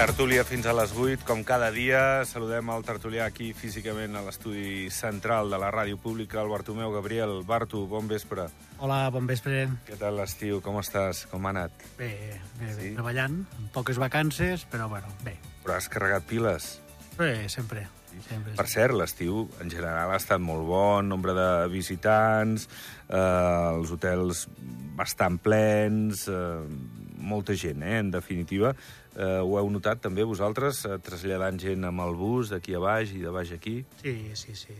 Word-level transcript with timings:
Tertúlia 0.00 0.46
fins 0.48 0.64
a 0.64 0.72
les 0.72 0.94
8, 0.96 1.26
com 1.28 1.42
cada 1.44 1.66
dia. 1.74 2.22
Saludem 2.24 2.70
el 2.72 2.84
tertulià 2.88 3.26
aquí 3.28 3.50
físicament 3.52 4.14
a 4.16 4.22
l'estudi 4.24 4.86
central 4.88 5.52
de 5.52 5.58
la 5.60 5.68
ràdio 5.68 5.98
pública, 6.00 6.38
el 6.40 6.48
Bartomeu 6.48 6.88
Gabriel. 6.94 7.42
Bartu, 7.44 7.82
bon 7.84 8.08
vespre. 8.08 8.46
Hola, 8.80 9.02
bon 9.12 9.28
vespre. 9.28 9.66
Què 9.84 9.98
tal 10.00 10.16
l'estiu? 10.16 10.62
Com 10.64 10.78
estàs? 10.80 11.26
Com 11.28 11.44
ha 11.44 11.52
anat? 11.52 11.84
Bé, 11.98 12.14
bé, 12.56 12.70
Sí? 12.72 12.78
sí? 12.80 12.94
treballant, 12.96 13.42
amb 13.58 13.68
poques 13.74 14.00
vacances, 14.00 14.64
però 14.72 14.88
bueno, 14.88 15.12
bé. 15.22 15.36
Però 15.66 15.76
has 15.76 15.90
carregat 15.92 16.24
piles. 16.24 16.80
Bé, 17.18 17.50
sempre. 17.52 17.86
sempre 18.26 18.56
Per 18.56 18.66
cert, 18.72 18.96
l'estiu 18.96 19.50
en 19.60 19.68
general 19.68 20.14
ha 20.14 20.16
estat 20.16 20.40
molt 20.40 20.64
bon, 20.64 21.12
nombre 21.12 21.34
de 21.36 21.68
visitants, 21.68 22.70
eh, 23.06 23.76
els 23.76 23.92
hotels 23.92 24.48
bastant 24.96 25.36
plens, 25.38 26.26
eh, 26.26 27.09
molta 27.20 27.54
gent, 27.54 27.82
eh, 27.82 27.98
en 28.00 28.10
definitiva. 28.10 28.72
Eh, 29.16 29.40
ho 29.42 29.58
heu 29.58 29.70
notat 29.70 30.00
també 30.00 30.24
vosaltres, 30.24 30.84
eh, 30.86 30.98
traslladant 30.98 31.58
gent 31.60 31.84
amb 31.84 32.00
el 32.00 32.14
bus 32.16 32.50
d'aquí 32.50 32.74
a 32.74 32.80
baix 32.82 33.12
i 33.14 33.20
de 33.22 33.30
baix 33.30 33.52
aquí? 33.52 33.84
Sí, 34.02 34.30
sí, 34.34 34.54
sí. 34.54 34.74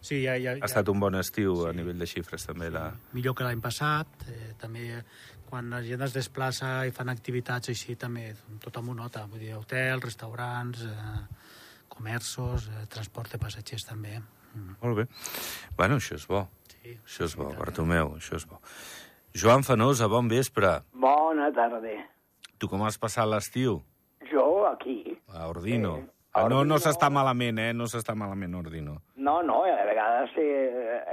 Sí, 0.00 0.20
ja, 0.22 0.36
ja, 0.38 0.52
Ha 0.60 0.66
estat 0.68 0.88
un 0.88 1.00
bon 1.00 1.14
estiu 1.18 1.66
a 1.66 1.72
Sí. 1.72 1.78
nivell 1.78 1.98
de 1.98 2.06
xifres, 2.06 2.44
també. 2.46 2.70
La... 2.70 2.92
millor 3.12 3.34
que 3.34 3.42
l'any 3.44 3.60
passat. 3.60 4.06
Eh, 4.28 4.52
també 4.58 5.02
quan 5.46 5.70
la 5.70 5.80
gent 5.82 6.02
es 6.02 6.12
desplaça 6.14 6.86
i 6.86 6.90
fan 6.92 7.08
activitats 7.08 7.68
així, 7.68 7.96
també 7.96 8.34
tothom 8.60 8.88
ho 8.90 8.94
nota. 8.94 9.26
Vull 9.26 9.40
dir, 9.40 9.54
hotels, 9.54 10.02
restaurants, 10.04 10.82
eh, 10.82 11.26
comerços, 11.88 12.68
eh, 12.68 12.86
transport 12.88 13.32
de 13.32 13.38
passatgers 13.38 13.84
també. 13.86 14.20
Mm. 14.54 14.76
Molt 14.82 14.96
bé. 14.96 15.06
Bueno, 15.76 15.96
això 15.96 16.14
és 16.14 16.26
bo. 16.26 16.48
Sí, 16.82 16.96
Això 17.04 17.24
és 17.26 17.34
bo, 17.36 17.50
sí, 17.50 17.56
Bartomeu, 17.58 18.14
això 18.16 18.36
és 18.36 18.46
bo. 18.46 18.60
Joan 19.36 19.62
Fanosa, 19.64 20.06
bon 20.08 20.28
vespre. 20.28 20.70
Bona 20.96 21.50
tarda. 21.52 21.96
Tu 22.58 22.68
com 22.72 22.84
has 22.86 22.96
passat 22.98 23.28
l'estiu? 23.28 23.82
Jo 24.30 24.66
aquí. 24.72 25.02
A 25.28 25.48
Ordino. 25.52 25.96
Eh, 25.98 26.12
Ah, 26.36 26.42
no, 26.42 26.48
no 26.48 26.74
Ordino. 26.74 26.76
s'està 26.84 27.08
malament, 27.08 27.58
eh? 27.58 27.72
No 27.72 27.86
s'està 27.88 28.12
malament, 28.14 28.54
Ordino. 28.54 28.98
No, 29.16 29.38
no, 29.42 29.62
a 29.64 29.84
vegades 29.88 30.34
he, 30.36 30.44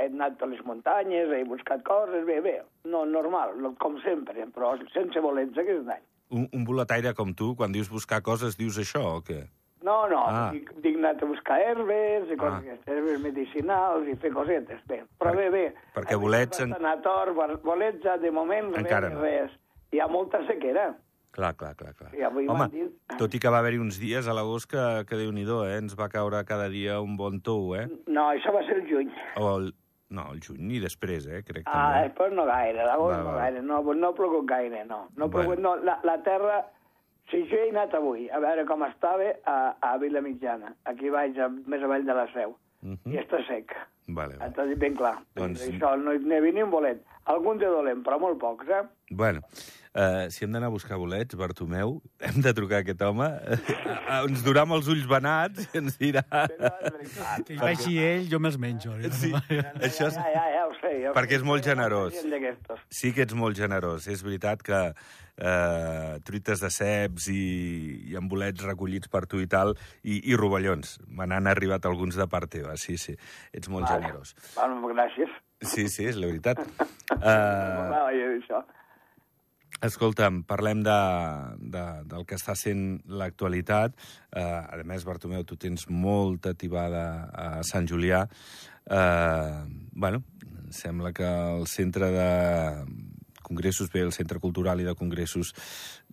he 0.02 0.08
anat 0.10 0.42
a 0.44 0.50
les 0.52 0.60
muntanyes, 0.68 1.32
he 1.32 1.46
buscat 1.48 1.80
coses, 1.88 2.26
bé, 2.28 2.42
bé, 2.44 2.58
no, 2.84 3.06
normal, 3.06 3.54
no, 3.56 3.72
com 3.80 3.96
sempre, 4.04 4.44
però 4.52 4.74
sense 4.92 5.22
bolets 5.24 5.56
aquest 5.58 5.88
any. 5.96 6.04
Un, 6.36 6.50
un 6.52 6.66
boletaire 6.68 7.14
com 7.16 7.32
tu, 7.34 7.54
quan 7.56 7.72
dius 7.72 7.88
buscar 7.88 8.20
coses, 8.22 8.58
dius 8.60 8.78
això 8.84 9.00
o 9.14 9.22
què? 9.24 9.46
No, 9.84 10.08
no, 10.08 10.24
Ah. 10.26 10.50
dic, 10.54 10.70
dic 10.82 10.96
anat 10.98 11.22
a 11.22 11.26
buscar 11.28 11.60
herbes, 11.60 12.30
i 12.32 12.38
coses, 12.40 12.80
Ah. 12.80 12.92
herbes 12.92 13.20
medicinals 13.20 14.08
i 14.08 14.16
fer 14.16 14.32
cosetes, 14.32 14.80
bé. 14.88 15.02
Però 15.20 15.32
Per- 15.32 15.36
bé, 15.36 15.50
bé. 15.52 15.76
perquè 15.94 16.16
bolets 16.20 16.62
en- 16.62 16.72
En... 16.74 17.02
Tor, 17.04 17.34
bolets, 17.62 18.02
ja 18.02 18.18
de 18.18 18.32
moment, 18.32 18.74
Encara 18.78 19.10
res, 19.10 19.14
no. 19.18 19.22
res. 19.22 19.52
Hi 19.92 20.00
ha 20.00 20.08
molta 20.08 20.40
sequera. 20.48 20.96
Clar, 21.32 21.56
clar, 21.58 21.76
clar. 21.76 21.94
clar. 21.96 22.16
I 22.16 22.22
avui 22.24 22.48
Home, 22.48 22.70
dit- 22.70 23.18
tot 23.18 23.34
i 23.34 23.40
que 23.40 23.50
va 23.50 23.60
haver-hi 23.60 23.80
uns 23.80 24.00
dies 24.00 24.28
a 24.28 24.34
l'agost 24.34 24.70
que, 24.70 25.04
que 25.06 25.16
déu-n'hi-do, 25.18 25.66
eh? 25.68 25.78
Ens 25.80 25.96
va 26.00 26.08
caure 26.08 26.44
cada 26.46 26.70
dia 26.70 27.02
un 27.02 27.18
bon 27.18 27.42
tou, 27.42 27.76
eh? 27.76 27.88
No, 28.08 28.30
això 28.32 28.54
va 28.54 28.64
ser 28.64 28.78
el 28.78 28.88
juny. 28.90 29.12
O 29.38 29.58
el... 29.58 29.74
No, 30.14 30.32
el 30.32 30.40
juny 30.46 30.76
i 30.76 30.80
després, 30.80 31.26
eh? 31.26 31.42
Crec 31.44 31.64
Ah, 31.66 31.94
també. 31.96 32.08
després 32.10 32.34
no 32.34 32.46
gaire, 32.46 32.86
l'agost 32.86 33.18
no 33.24 33.34
gaire, 33.34 33.62
no, 33.64 33.82
no 33.82 34.08
ha 34.10 34.14
plogut 34.14 34.46
gaire, 34.46 34.86
no. 34.86 35.08
No 35.18 35.28
Bueno. 35.28 35.32
plogut, 35.32 35.60
no. 35.60 35.76
La, 35.78 36.00
la 36.04 36.22
terra, 36.22 36.68
si 37.32 37.44
jo 37.50 37.58
he 37.62 37.70
anat 37.72 37.94
avui 37.98 38.28
a 38.30 38.40
veure 38.44 38.66
com 38.66 38.84
estava 38.88 39.32
a, 39.46 39.58
a 39.82 39.96
Vila 40.02 40.22
Mitjana, 40.22 40.76
aquí 40.86 41.10
baix, 41.14 41.38
a, 41.40 41.50
més 41.50 41.84
avall 41.84 42.06
de 42.06 42.14
la 42.14 42.28
Seu, 42.34 42.58
Mhm. 42.84 43.14
i 43.14 43.18
està 43.22 43.40
sec. 43.48 43.72
Vale, 44.10 44.36
vale. 44.36 44.68
Dit 44.68 44.78
ben 44.82 44.96
clar. 45.00 45.14
Doncs-. 45.38 45.62
Això, 45.70 45.94
no 45.96 46.12
n'hi 46.20 46.36
havia 46.36 46.52
ni 46.52 46.64
un 46.66 46.70
bolet. 46.70 47.00
Algun 47.32 47.58
de 47.58 47.70
dolent, 47.72 48.02
però 48.04 48.18
molt 48.20 48.36
pocs, 48.42 48.68
eh? 48.68 48.82
Bueno, 49.16 49.40
uh, 49.96 50.28
si 50.28 50.44
hem 50.44 50.52
d'anar 50.52 50.68
a 50.68 50.74
buscar 50.74 50.98
bolets, 51.00 51.38
Bartomeu, 51.40 52.02
hem 52.20 52.42
de 52.44 52.52
trucar 52.54 52.82
a 52.82 52.84
aquest 52.84 53.02
home. 53.08 53.24
Uh, 53.24 54.26
ens 54.28 54.44
durà 54.44 54.66
amb 54.68 54.76
els 54.76 54.90
ulls 54.92 55.08
venats 55.08 55.70
i 55.72 55.78
ens 55.80 55.96
dirà... 56.02 56.26
Però 56.28 56.74
veritat. 56.90 57.46
Que 57.48 57.54
hi 57.56 57.62
vagi 57.62 57.96
ell, 58.04 58.28
jo 58.28 58.42
me'ls 58.44 58.60
menjo. 58.60 58.98
Sí, 59.16 59.32
això 59.32 60.10
és... 60.12 60.20
Ja, 60.20 60.28
ja, 60.36 60.44
ja. 60.58 60.63
Jo 61.02 61.14
Perquè 61.16 61.40
és 61.40 61.46
molt 61.46 61.66
generós. 61.66 62.16
Sí 62.94 63.14
que 63.16 63.26
ets 63.26 63.36
molt 63.38 63.58
generós. 63.58 64.08
És 64.12 64.24
veritat 64.26 64.64
que 64.66 64.80
eh, 65.38 66.20
truites 66.26 66.62
de 66.64 66.70
ceps 66.74 67.30
i, 67.34 67.44
i 68.12 68.18
amb 68.20 68.30
bolets 68.32 68.66
recollits 68.66 69.12
per 69.12 69.26
tu 69.30 69.42
i 69.44 69.50
tal, 69.50 69.76
i, 70.04 70.20
i 70.30 70.38
rovellons. 70.40 71.00
Me 71.08 71.28
n'han 71.30 71.50
arribat 71.52 71.88
alguns 71.90 72.20
de 72.20 72.28
part 72.30 72.52
teva, 72.54 72.78
sí, 72.78 72.98
sí. 73.02 73.18
Ets 73.54 73.72
molt 73.74 73.90
Vale. 73.90 74.02
generós. 74.02 74.36
Bueno, 74.56 74.94
gràcies. 74.94 75.34
Sí, 75.64 75.88
sí, 75.88 76.08
és 76.12 76.20
la 76.20 76.32
veritat. 76.32 76.64
Uh, 77.24 78.64
escolta'm, 79.84 80.42
parlem 80.48 80.82
de, 80.84 80.96
de, 81.74 81.84
del 82.10 82.26
que 82.28 82.38
està 82.40 82.56
sent 82.58 83.02
l'actualitat. 83.08 83.96
Uh, 84.32 84.64
a 84.66 84.80
més, 84.88 85.06
Bartomeu, 85.08 85.44
tu 85.48 85.58
tens 85.60 85.86
molta 85.92 86.54
tibada 86.58 87.04
a 87.32 87.48
Sant 87.68 87.88
Julià. 87.88 88.24
Uh, 88.84 89.64
bueno, 89.96 90.24
sembla 90.74 91.14
que 91.16 91.28
el 91.28 91.68
centre 91.72 92.10
de 92.12 92.30
congressos, 93.44 93.92
bé, 93.92 94.02
el 94.02 94.14
Centre 94.16 94.40
Cultural 94.40 94.82
i 94.82 94.88
de 94.88 94.96
Congressos, 94.96 95.52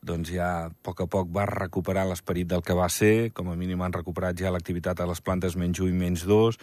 doncs 0.02 0.32
ja 0.34 0.48
a 0.66 0.70
poc 0.84 1.04
a 1.04 1.06
poc 1.08 1.30
va 1.32 1.46
recuperar 1.48 2.04
l'esperit 2.08 2.48
del 2.50 2.64
que 2.66 2.76
va 2.76 2.88
ser, 2.92 3.30
com 3.32 3.48
a 3.48 3.56
mínim 3.56 3.80
han 3.86 3.94
recuperat 3.94 4.36
ja 4.36 4.52
l'activitat 4.52 5.00
a 5.00 5.08
les 5.08 5.22
plantes 5.24 5.56
menys 5.56 5.80
1 5.80 5.92
i 5.94 5.96
menys 5.96 6.26
2. 6.28 6.58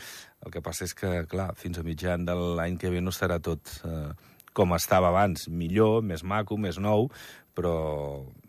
El 0.46 0.54
que 0.54 0.62
passa 0.62 0.86
és 0.86 0.94
que, 0.94 1.24
clar, 1.32 1.54
fins 1.58 1.80
a 1.80 1.86
mitjan 1.88 2.28
de 2.28 2.36
l'any 2.36 2.78
que 2.78 2.92
ve 2.94 3.02
no 3.02 3.16
serà 3.16 3.40
tot 3.42 3.72
eh, 3.88 4.12
com 4.58 4.76
estava 4.76 5.10
abans, 5.14 5.48
millor, 5.50 6.04
més 6.04 6.24
maco, 6.26 6.58
més 6.58 6.78
nou, 6.82 7.10
però 7.58 7.74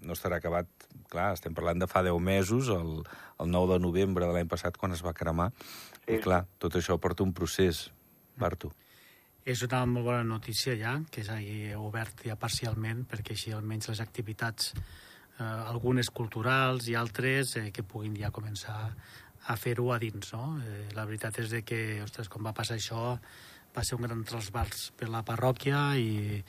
no 0.04 0.16
estarà 0.16 0.42
acabat. 0.42 0.68
Clar, 1.08 1.30
estem 1.36 1.54
parlant 1.56 1.80
de 1.80 1.88
fa 1.88 2.02
10 2.04 2.18
mesos, 2.20 2.68
el, 2.72 2.98
el 3.40 3.48
9 3.52 3.76
de 3.76 3.80
novembre 3.80 4.26
de 4.26 4.34
l'any 4.34 4.48
passat, 4.48 4.76
quan 4.76 4.92
es 4.92 5.04
va 5.04 5.16
cremar. 5.16 5.52
I 6.08 6.16
Sí. 6.18 6.20
clar, 6.24 6.46
tot 6.60 6.76
això 6.76 6.98
porta 7.00 7.24
un 7.24 7.32
procés, 7.36 7.90
Bartu. 8.40 8.72
És 9.48 9.62
una 9.64 9.78
molt 9.88 10.04
bona 10.04 10.24
notícia 10.28 10.74
ja, 10.76 10.90
que 11.08 11.22
s'hagi 11.24 11.70
obert 11.80 12.20
ja 12.28 12.34
parcialment, 12.36 13.06
perquè 13.08 13.32
així 13.32 13.54
almenys 13.56 13.88
les 13.88 14.02
activitats, 14.04 14.74
eh, 14.76 15.44
algunes 15.44 16.10
culturals 16.12 16.90
i 16.92 16.96
altres, 17.00 17.54
eh, 17.56 17.70
que 17.72 17.82
puguin 17.82 18.18
ja 18.20 18.28
començar 18.28 18.76
a 19.48 19.56
fer-ho 19.56 19.86
a 19.94 19.98
dins, 20.02 20.34
no? 20.34 20.58
Eh, 20.60 20.90
la 20.92 21.06
veritat 21.08 21.40
és 21.40 21.48
de 21.54 21.62
que, 21.64 21.80
ostres, 22.04 22.28
quan 22.28 22.44
va 22.44 22.52
passar 22.52 22.76
això, 22.76 23.16
va 23.78 23.84
ser 23.86 23.96
un 23.98 24.04
gran 24.08 24.24
trasbals 24.26 24.90
per 24.98 25.08
la 25.12 25.22
parròquia 25.26 25.94
i, 26.00 26.42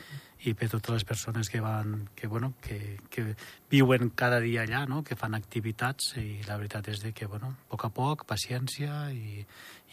i 0.50 0.53
per 0.57 0.69
totes 0.72 0.95
les 0.97 1.06
persones 1.06 1.50
que 1.51 1.62
van 1.62 2.07
que, 2.17 2.28
bueno, 2.31 2.53
que, 2.63 2.97
que 3.13 3.25
viuen 3.69 4.09
cada 4.17 4.40
dia 4.41 4.63
allà, 4.66 4.85
no? 4.90 5.03
que 5.06 5.17
fan 5.19 5.38
activitats 5.38 6.16
i 6.18 6.39
la 6.47 6.57
veritat 6.57 6.89
és 6.89 7.03
de 7.03 7.13
que, 7.13 7.28
bueno, 7.29 7.53
a 7.53 7.69
poc 7.73 7.85
a 7.85 7.91
poc, 7.94 8.25
paciència 8.29 9.09
i, 9.13 9.44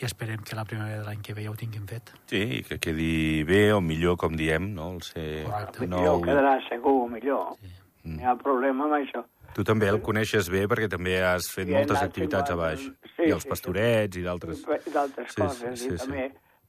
i 0.01 0.05
esperem 0.09 0.43
que 0.47 0.57
la 0.57 0.65
primavera 0.69 1.03
de 1.03 1.07
l'any 1.11 1.23
que 1.25 1.35
ve 1.37 1.45
ja 1.47 1.53
ho 1.53 1.59
tinguin 1.61 1.87
fet. 1.91 2.15
Sí, 2.33 2.43
i 2.59 2.63
que 2.67 2.81
quedi 2.83 3.45
bé 3.49 3.67
o 3.77 3.81
millor, 3.85 4.17
com 4.21 4.37
diem, 4.39 4.73
no? 4.77 4.95
El 4.97 5.03
ser 5.05 5.29
Correcte. 5.47 5.87
Millor, 5.87 6.17
nou... 6.17 6.25
quedarà 6.25 6.57
segur, 6.71 6.99
millor. 7.13 7.57
Sí. 7.61 7.75
No 8.07 8.23
hi 8.23 8.29
ha 8.31 8.37
problema 8.39 8.87
amb 8.87 9.01
això. 9.01 9.25
Tu 9.57 9.65
també 9.65 9.89
el 9.89 10.03
coneixes 10.05 10.51
bé 10.53 10.67
perquè 10.69 10.87
també 10.93 11.15
has 11.25 11.47
fet 11.49 11.65
Sí, 11.67 11.73
moltes 11.73 12.03
activitats 12.05 12.53
a 12.53 12.57
baix. 12.61 12.83
Sí, 13.17 13.25
I 13.25 13.33
els 13.33 13.47
sí, 13.47 13.49
pastorets 13.51 14.19
i 14.21 14.25
d'altres... 14.27 14.61
I 14.63 14.93
d'altres 14.93 15.33
Sí, 15.33 15.41
coses. 15.41 15.81
sí, 15.81 15.89
sí, 15.89 15.95
I 15.95 15.97
sí. 15.97 16.03
també 16.05 16.27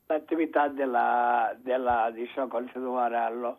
l'activitat 0.10 0.76
de 0.78 0.86
la, 0.88 1.54
de 1.64 1.78
la, 1.78 2.10
d'això, 2.12 2.48
com 2.50 2.68
se 2.74 2.80
diu 2.80 2.96
ara, 3.00 3.30
lo, 3.30 3.58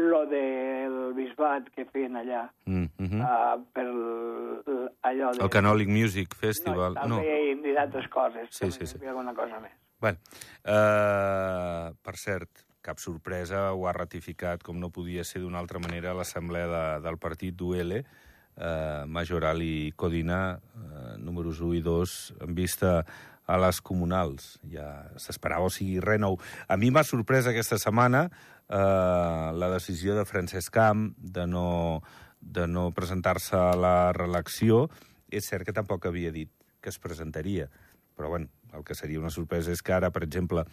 lo 0.00 0.22
del 0.26 1.12
bisbat 1.14 1.68
que 1.74 1.84
feien 1.92 2.16
allà, 2.16 2.48
Mm 2.66 2.86
-hmm. 2.98 3.20
uh, 3.20 3.64
per 3.72 3.84
l- 3.84 4.90
allò 5.02 5.30
de... 5.32 5.42
El 5.44 5.50
Canolic 5.50 5.88
Music 5.88 6.34
Festival. 6.34 6.94
No, 6.94 7.06
No. 7.08 7.16
també 7.16 7.50
i 7.70 7.74
d'altres 7.74 8.08
coses. 8.08 8.48
Sí, 8.50 8.70
sí, 8.70 8.86
sí. 8.86 9.06
alguna 9.06 9.34
cosa 9.34 9.60
més. 9.60 9.72
Bueno, 10.00 10.18
uh, 10.64 11.92
per 12.02 12.16
cert, 12.16 12.64
cap 12.82 12.98
sorpresa, 12.98 13.72
ho 13.74 13.86
ha 13.88 13.92
ratificat, 13.92 14.62
com 14.62 14.78
no 14.80 14.88
podia 14.90 15.24
ser 15.24 15.42
d'una 15.42 15.58
altra 15.60 15.78
manera, 15.78 16.14
l'assemblea 16.16 16.66
de, 16.66 17.00
del 17.04 17.18
partit 17.18 17.54
d'UL, 17.54 17.92
uh, 18.00 19.04
Majoral 19.06 19.60
i 19.62 19.92
Codina, 19.96 20.58
uh, 20.74 21.18
números 21.18 21.60
1 21.60 21.74
i 21.74 21.82
2, 21.82 22.34
en 22.40 22.54
vista 22.54 23.04
a 23.50 23.58
les 23.60 23.80
comunals. 23.82 24.54
Ja 24.70 24.86
s'esperava, 25.20 25.66
o 25.66 25.74
sigui, 25.74 25.98
res 26.04 26.20
nou. 26.22 26.38
A 26.68 26.78
mi 26.80 26.92
m'ha 26.94 27.04
sorprès 27.06 27.48
aquesta 27.50 27.78
setmana 27.82 28.28
uh, 28.30 29.50
la 29.56 29.70
decisió 29.74 30.14
de 30.18 30.26
Francesc 30.28 30.72
Camp 30.74 31.10
de 31.18 31.46
no, 31.50 32.02
de 32.40 32.66
no 32.70 32.90
presentar-se 32.96 33.58
a 33.58 33.74
la 33.76 33.96
reelecció. 34.16 34.86
És 35.30 35.50
cert 35.50 35.66
que 35.66 35.76
tampoc 35.76 36.06
havia 36.06 36.32
dit 36.34 36.50
que 36.80 36.90
es 36.90 36.98
presentaria, 36.98 37.68
però 38.16 38.30
bueno, 38.32 38.48
el 38.74 38.84
que 38.84 38.96
seria 38.96 39.20
una 39.20 39.30
sorpresa 39.30 39.72
és 39.74 39.82
que 39.82 39.92
ara, 39.92 40.10
per 40.10 40.24
exemple, 40.24 40.64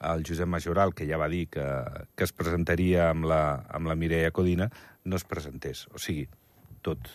el 0.00 0.24
Josep 0.26 0.48
Majoral, 0.48 0.94
que 0.96 1.06
ja 1.06 1.18
va 1.20 1.28
dir 1.28 1.46
que, 1.52 1.64
que 2.16 2.24
es 2.24 2.32
presentaria 2.32 3.10
amb 3.10 3.28
la, 3.28 3.66
amb 3.68 3.90
la 3.90 3.96
Mireia 4.00 4.32
Codina, 4.32 4.70
no 5.04 5.18
es 5.20 5.26
presentés. 5.28 5.84
O 5.92 6.00
sigui, 6.00 6.26
tot, 6.86 7.10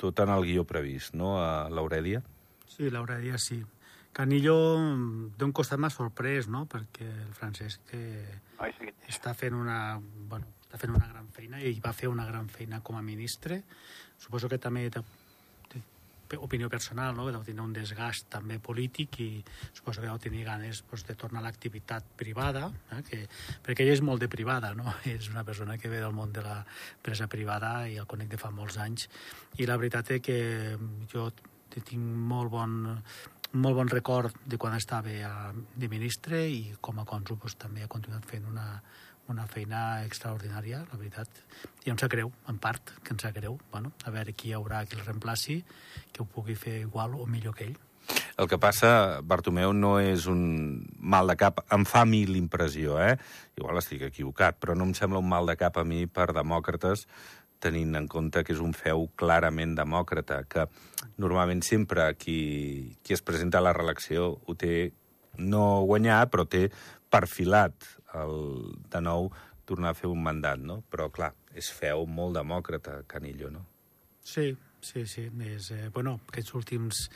tot 0.00 0.24
en 0.24 0.32
el 0.32 0.46
guió 0.48 0.64
previst, 0.68 1.14
no, 1.18 1.36
a 1.42 1.68
l'Aurèdia? 1.70 2.22
Sí, 2.70 2.88
l'Aurèlia 2.90 3.38
sí. 3.38 3.60
Canillo, 4.14 4.56
d'un 5.34 5.52
costat 5.52 5.80
m'ha 5.82 5.90
sorprès, 5.90 6.46
no?, 6.46 6.64
perquè 6.70 7.06
el 7.08 7.32
Francesc 7.34 7.96
eh, 7.98 8.38
Ai, 8.62 8.70
sí. 8.78 8.92
està 9.10 9.34
fent 9.34 9.56
una... 9.58 9.98
Bueno, 10.30 10.46
està 10.68 10.78
fent 10.78 10.94
una 10.94 11.08
gran 11.10 11.26
feina 11.34 11.58
i 11.62 11.74
va 11.82 11.92
fer 11.94 12.08
una 12.10 12.26
gran 12.28 12.46
feina 12.50 12.78
com 12.82 12.96
a 12.98 13.02
ministre. 13.02 13.60
Suposo 14.22 14.48
que 14.50 14.58
també 14.62 14.84
té, 14.94 15.02
té, 15.70 15.82
opinió 16.38 16.70
personal, 16.70 17.14
no? 17.14 17.26
que 17.26 17.34
deu 17.34 17.42
tenir 17.46 17.62
un 17.62 17.74
desgast 17.74 18.26
també 18.30 18.60
polític 18.62 19.18
i 19.22 19.28
suposo 19.72 20.00
que 20.02 20.06
deu 20.06 20.18
tenir 20.22 20.44
ganes 20.46 20.84
pues, 20.86 21.02
de 21.06 21.18
tornar 21.18 21.42
a 21.42 21.48
l'activitat 21.48 22.06
privada, 22.18 22.68
eh? 22.94 23.02
que, 23.06 23.20
perquè 23.66 23.82
ella 23.82 23.98
és 23.98 24.02
molt 24.02 24.22
de 24.22 24.30
privada, 24.30 24.74
no? 24.78 24.94
és 25.16 25.26
una 25.30 25.42
persona 25.42 25.74
que 25.78 25.90
ve 25.90 25.98
del 26.02 26.14
món 26.14 26.30
de 26.34 26.46
l'empresa 26.46 27.26
privada 27.30 27.76
i 27.90 27.98
el 27.98 28.06
conec 28.10 28.30
de 28.34 28.38
fa 28.38 28.54
molts 28.54 28.78
anys, 28.78 29.10
i 29.58 29.66
la 29.66 29.78
veritat 29.78 30.14
és 30.14 30.22
que 30.22 30.38
jo 31.10 31.32
tinc 31.74 32.02
molt 32.30 32.52
bon, 32.54 32.74
molt 33.54 33.76
bon 33.78 33.88
record 33.88 34.34
de 34.44 34.58
quan 34.58 34.74
estava 34.74 35.14
de 35.76 35.88
ministre 35.88 36.44
i 36.50 36.74
com 36.80 36.98
a 36.98 37.06
cònsul 37.08 37.38
pues, 37.38 37.54
també 37.60 37.84
ha 37.84 37.90
continuat 37.90 38.26
fent 38.26 38.46
una, 38.50 38.82
una 39.30 39.46
feina 39.46 40.02
extraordinària, 40.04 40.82
la 40.90 40.98
veritat. 40.98 41.30
I 41.86 41.94
em 41.94 41.98
sap 42.00 42.12
greu, 42.12 42.32
en 42.50 42.58
part, 42.58 42.96
que 43.02 43.14
em 43.14 43.22
sap 43.22 43.34
greu. 43.38 43.58
Bueno, 43.72 43.94
a 44.04 44.12
veure 44.14 44.34
qui 44.34 44.50
hi 44.50 44.56
haurà 44.58 44.84
qui 44.86 44.98
el 44.98 45.06
reemplaci, 45.06 45.62
que 46.12 46.22
ho 46.22 46.28
pugui 46.28 46.58
fer 46.58 46.80
igual 46.82 47.14
o 47.14 47.26
millor 47.30 47.54
que 47.54 47.70
ell. 47.70 47.76
El 48.36 48.48
que 48.50 48.58
passa, 48.60 49.22
Bartomeu, 49.24 49.72
no 49.72 49.94
és 50.02 50.26
un 50.28 50.42
mal 50.98 51.30
de 51.30 51.38
cap. 51.40 51.62
Em 51.72 51.86
fa 51.88 52.02
a 52.02 52.08
mi 52.08 52.24
l'impressió, 52.28 52.98
eh? 53.00 53.14
Igual 53.56 53.78
estic 53.80 54.02
equivocat, 54.10 54.58
però 54.60 54.74
no 54.76 54.84
em 54.84 54.92
sembla 54.98 55.22
un 55.22 55.30
mal 55.30 55.46
de 55.48 55.56
cap 55.56 55.78
a 55.78 55.86
mi 55.88 56.04
per 56.10 56.32
demòcrates 56.36 57.06
tenint 57.64 57.96
en 57.98 58.08
compte 58.10 58.44
que 58.44 58.54
és 58.54 58.60
un 58.62 58.74
feu 58.76 59.08
clarament 59.20 59.74
demòcrata, 59.78 60.42
que 60.48 60.66
normalment 61.20 61.64
sempre 61.64 62.10
qui, 62.20 62.38
qui 63.02 63.16
es 63.16 63.24
presenta 63.24 63.60
a 63.60 63.66
la 63.66 63.74
reelecció 63.76 64.34
ho 64.44 64.56
té 64.58 64.92
no 65.38 65.64
guanyat, 65.88 66.30
però 66.30 66.44
té 66.46 66.68
perfilat 67.10 67.88
el, 68.14 68.36
de 68.90 69.02
nou 69.02 69.30
tornar 69.64 69.94
a 69.94 69.98
fer 69.98 70.10
un 70.10 70.22
mandat, 70.22 70.60
no? 70.60 70.82
Però, 70.92 71.08
clar, 71.12 71.32
és 71.56 71.70
feu 71.72 72.04
molt 72.10 72.36
demòcrata, 72.36 73.00
Canillo, 73.08 73.50
no? 73.50 73.64
Sí, 74.24 74.52
sí, 74.84 75.06
sí. 75.08 75.28
És, 75.48 75.70
eh, 75.72 75.88
bueno, 75.94 76.18
aquests 76.28 76.54
últims 76.54 77.08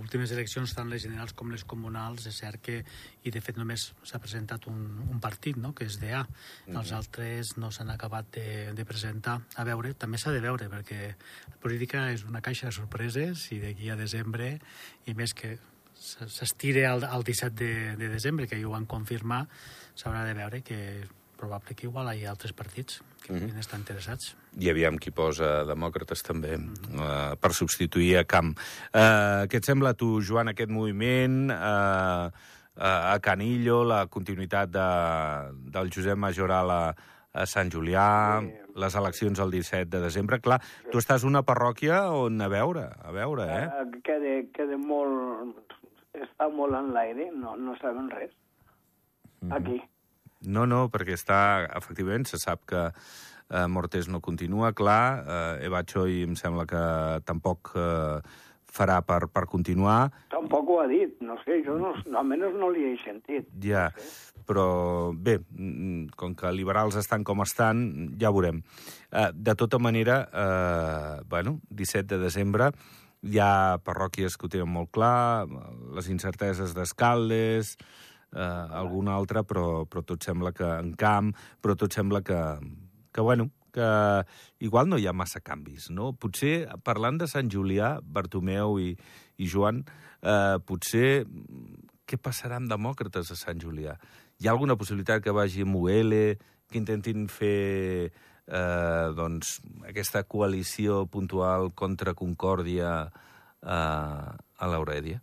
últimes 0.00 0.32
eleccions, 0.34 0.74
tant 0.74 0.88
les 0.90 1.02
generals 1.02 1.34
com 1.36 1.50
les 1.52 1.64
comunals, 1.64 2.26
és 2.30 2.38
cert 2.42 2.62
que, 2.64 2.80
i 3.24 3.32
de 3.34 3.42
fet 3.44 3.58
només 3.60 3.90
s'ha 4.02 4.20
presentat 4.22 4.68
un, 4.70 4.80
un 5.10 5.20
partit, 5.22 5.58
no?, 5.60 5.72
que 5.74 5.84
és 5.84 5.98
DA. 6.00 6.22
Mm 6.22 6.26
-hmm. 6.26 6.78
Els 6.78 6.92
altres 6.92 7.56
no 7.56 7.70
s'han 7.70 7.90
acabat 7.90 8.30
de, 8.32 8.72
de 8.72 8.84
presentar. 8.84 9.40
A 9.56 9.64
veure, 9.64 9.94
també 9.94 10.18
s'ha 10.18 10.32
de 10.32 10.40
veure, 10.40 10.68
perquè 10.68 11.14
la 11.48 11.56
política 11.60 12.10
és 12.12 12.24
una 12.24 12.40
caixa 12.40 12.66
de 12.66 12.72
sorpreses 12.72 13.52
i 13.52 13.60
d'aquí 13.60 13.90
a 13.90 13.96
desembre, 13.96 14.60
i 15.06 15.14
més 15.14 15.34
que 15.34 15.58
s'estire 15.94 16.86
al, 16.86 17.04
al 17.04 17.22
17 17.22 17.54
de, 17.54 17.96
de 17.96 18.08
desembre, 18.08 18.46
que 18.46 18.60
ja 18.60 18.66
ho 18.66 18.70
van 18.70 18.86
confirmar, 18.86 19.46
s'haurà 19.94 20.24
de 20.24 20.34
veure 20.34 20.62
que 20.62 21.06
probable 21.36 21.74
que 21.74 21.86
igual 21.86 22.10
hi 22.14 22.24
ha 22.24 22.32
altres 22.32 22.52
partits 22.52 23.02
que 23.24 23.32
mm 23.32 23.36
-hmm. 23.36 23.58
estan 23.58 23.80
interessats. 23.80 24.36
I 24.58 24.70
aviam 24.70 24.98
qui 24.98 25.10
posa 25.10 25.64
demòcrates 25.64 26.22
també 26.22 26.56
mm 26.56 26.72
-hmm. 26.72 26.98
uh, 27.00 27.36
per 27.36 27.52
substituir 27.52 28.18
a 28.18 28.24
Camp. 28.24 28.58
Uh, 28.92 29.46
què 29.48 29.56
et 29.56 29.64
sembla 29.64 29.90
a 29.90 29.94
tu, 29.94 30.20
Joan, 30.20 30.48
aquest 30.48 30.70
moviment? 30.70 31.50
Uh, 31.50 32.30
uh, 32.76 33.12
a 33.14 33.18
Canillo, 33.20 33.84
la 33.84 34.06
continuïtat 34.06 34.70
de, 34.70 34.88
del 35.70 35.90
Josep 35.90 36.16
Majoral 36.16 36.70
a, 36.70 36.94
a 37.32 37.46
Sant 37.46 37.70
Julià, 37.70 38.40
sí. 38.40 38.52
les 38.74 38.94
eleccions 38.94 39.38
el 39.38 39.50
17 39.50 39.96
de 39.96 40.00
desembre. 40.00 40.40
Clar, 40.40 40.60
sí. 40.62 40.90
tu 40.92 40.98
estàs 40.98 41.24
una 41.24 41.42
parròquia 41.42 42.10
on 42.10 42.40
a 42.40 42.48
veure, 42.48 42.90
a 43.02 43.12
veure, 43.12 43.42
eh? 43.42 43.66
Uh, 43.66 44.00
queda, 44.02 44.42
queda 44.52 44.76
molt... 44.76 45.56
està 46.14 46.46
molt 46.48 46.74
en 46.74 46.92
l'aire, 46.92 47.30
no, 47.34 47.56
no 47.56 47.74
sabem 47.80 48.08
res 48.10 48.30
aquí. 49.50 49.80
No, 50.46 50.66
no, 50.70 50.86
perquè 50.92 51.16
està, 51.16 51.38
efectivament, 51.76 52.26
se 52.28 52.40
sap 52.42 52.64
que 52.70 52.86
eh, 52.88 53.66
Mortés 53.68 54.08
no 54.08 54.20
continua, 54.24 54.72
clar, 54.76 55.04
eh, 55.24 55.66
Eva 55.68 55.84
Choi 55.88 56.22
em 56.24 56.34
sembla 56.38 56.66
que 56.68 56.82
tampoc 57.28 57.72
eh, 57.76 58.20
farà 58.74 58.98
per, 59.06 59.28
per 59.30 59.46
continuar. 59.50 60.10
Tampoc 60.34 60.70
ho 60.72 60.80
ha 60.82 60.86
dit, 60.90 61.14
no 61.22 61.36
sé, 61.44 61.60
jo 61.66 61.76
no, 61.78 61.94
almenys 62.18 62.56
no 62.58 62.70
li 62.74 62.88
he 62.88 62.94
sentit. 63.04 63.46
Ja, 63.62 63.88
no 63.94 64.02
sé. 64.02 64.32
però 64.44 64.66
bé, 65.14 65.38
mm, 65.40 66.16
com 66.20 66.34
que 66.36 66.50
liberals 66.52 66.98
estan 67.00 67.24
com 67.24 67.40
estan, 67.44 67.84
ja 68.20 68.32
veurem. 68.34 68.60
Eh, 69.10 69.30
de 69.32 69.54
tota 69.54 69.78
manera, 69.78 70.28
eh, 70.32 71.22
bueno, 71.28 71.60
17 71.70 72.16
de 72.16 72.22
desembre, 72.26 72.72
hi 73.24 73.38
ha 73.40 73.78
parròquies 73.84 74.36
que 74.36 74.46
ho 74.46 74.52
tenen 74.52 74.68
molt 74.68 74.90
clar, 74.92 75.46
les 75.96 76.10
incerteses 76.12 76.74
d'escaldes, 76.76 77.78
eh, 78.34 78.78
algun 78.82 79.08
altre, 79.08 79.44
però, 79.46 79.84
però 79.86 80.04
tot 80.06 80.26
sembla 80.26 80.52
que 80.52 80.66
en 80.66 80.94
camp, 80.98 81.32
però 81.62 81.76
tot 81.78 81.94
sembla 81.94 82.22
que, 82.26 82.40
que 83.14 83.24
bueno, 83.24 83.50
que 83.74 83.86
igual 84.62 84.88
no 84.88 84.98
hi 84.98 85.08
ha 85.08 85.14
massa 85.16 85.42
canvis, 85.42 85.88
no? 85.90 86.12
Potser, 86.18 86.68
parlant 86.86 87.18
de 87.18 87.28
Sant 87.30 87.50
Julià, 87.50 87.96
Bartomeu 88.02 88.78
i, 88.82 88.92
i 89.38 89.48
Joan, 89.50 89.82
eh, 90.22 90.58
potser 90.66 91.24
què 92.04 92.20
passarà 92.20 92.60
amb 92.60 92.70
demòcrates 92.70 93.32
a 93.32 93.38
Sant 93.38 93.60
Julià? 93.60 93.96
Hi 94.38 94.46
ha 94.48 94.54
alguna 94.54 94.78
possibilitat 94.78 95.24
que 95.24 95.34
vagi 95.34 95.64
amb 95.66 95.80
UL, 95.80 96.14
que 96.70 96.80
intentin 96.80 97.26
fer 97.32 98.10
eh, 98.10 99.06
doncs, 99.16 99.58
aquesta 99.88 100.24
coalició 100.28 101.04
puntual 101.10 101.72
contra 101.74 102.16
Concòrdia 102.18 102.96
eh, 103.04 104.30
a 104.34 104.70
l'Aurèdia? 104.70 105.22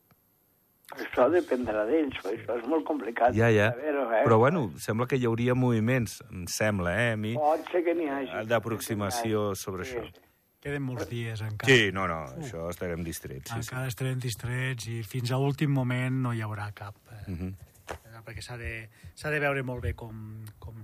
Això 0.98 1.28
dependrà 1.32 1.86
d'ells, 1.88 2.18
això 2.20 2.58
és 2.60 2.66
molt 2.68 2.86
complicat. 2.88 3.36
Ja, 3.38 3.50
ja. 3.54 3.70
Veure, 3.78 4.04
eh? 4.20 4.24
Però, 4.26 4.38
bueno, 4.42 4.66
sembla 4.82 5.08
que 5.08 5.20
hi 5.20 5.28
hauria 5.30 5.56
moviments, 5.56 6.20
em 6.30 6.44
sembla, 6.52 6.96
eh, 7.00 7.14
a 7.14 7.20
mi... 7.20 7.34
Pot 7.40 7.72
ser 7.72 7.84
que 7.86 7.96
n'hi 7.96 8.10
hagi. 8.12 8.44
D'aproximació 8.50 9.52
sobre 9.56 9.88
sí, 9.88 9.98
això. 9.98 10.12
Sí. 10.12 10.28
Queden 10.62 10.84
molts 10.86 11.08
dies 11.10 11.42
encara. 11.42 11.72
Sí, 11.72 11.90
no, 11.96 12.06
no, 12.12 12.20
uh. 12.28 12.44
això 12.44 12.68
estarem 12.70 13.02
distrets. 13.06 13.50
Sí, 13.50 13.64
encara 13.64 13.88
sí. 13.88 13.96
estarem 13.96 14.20
distrets 14.22 14.88
i 14.92 15.02
fins 15.08 15.34
a 15.34 15.40
últim 15.42 15.74
moment 15.74 16.22
no 16.28 16.36
hi 16.38 16.44
haurà 16.46 16.70
cap. 16.78 16.98
Eh, 17.10 17.24
uh 17.26 17.32
mhm. 17.32 17.50
-huh. 17.50 17.68
Perquè 18.22 18.42
s'ha 18.42 18.56
de, 18.58 18.88
de 19.18 19.40
veure 19.40 19.64
molt 19.64 19.82
bé 19.82 19.96
com, 19.96 20.46
com 20.60 20.76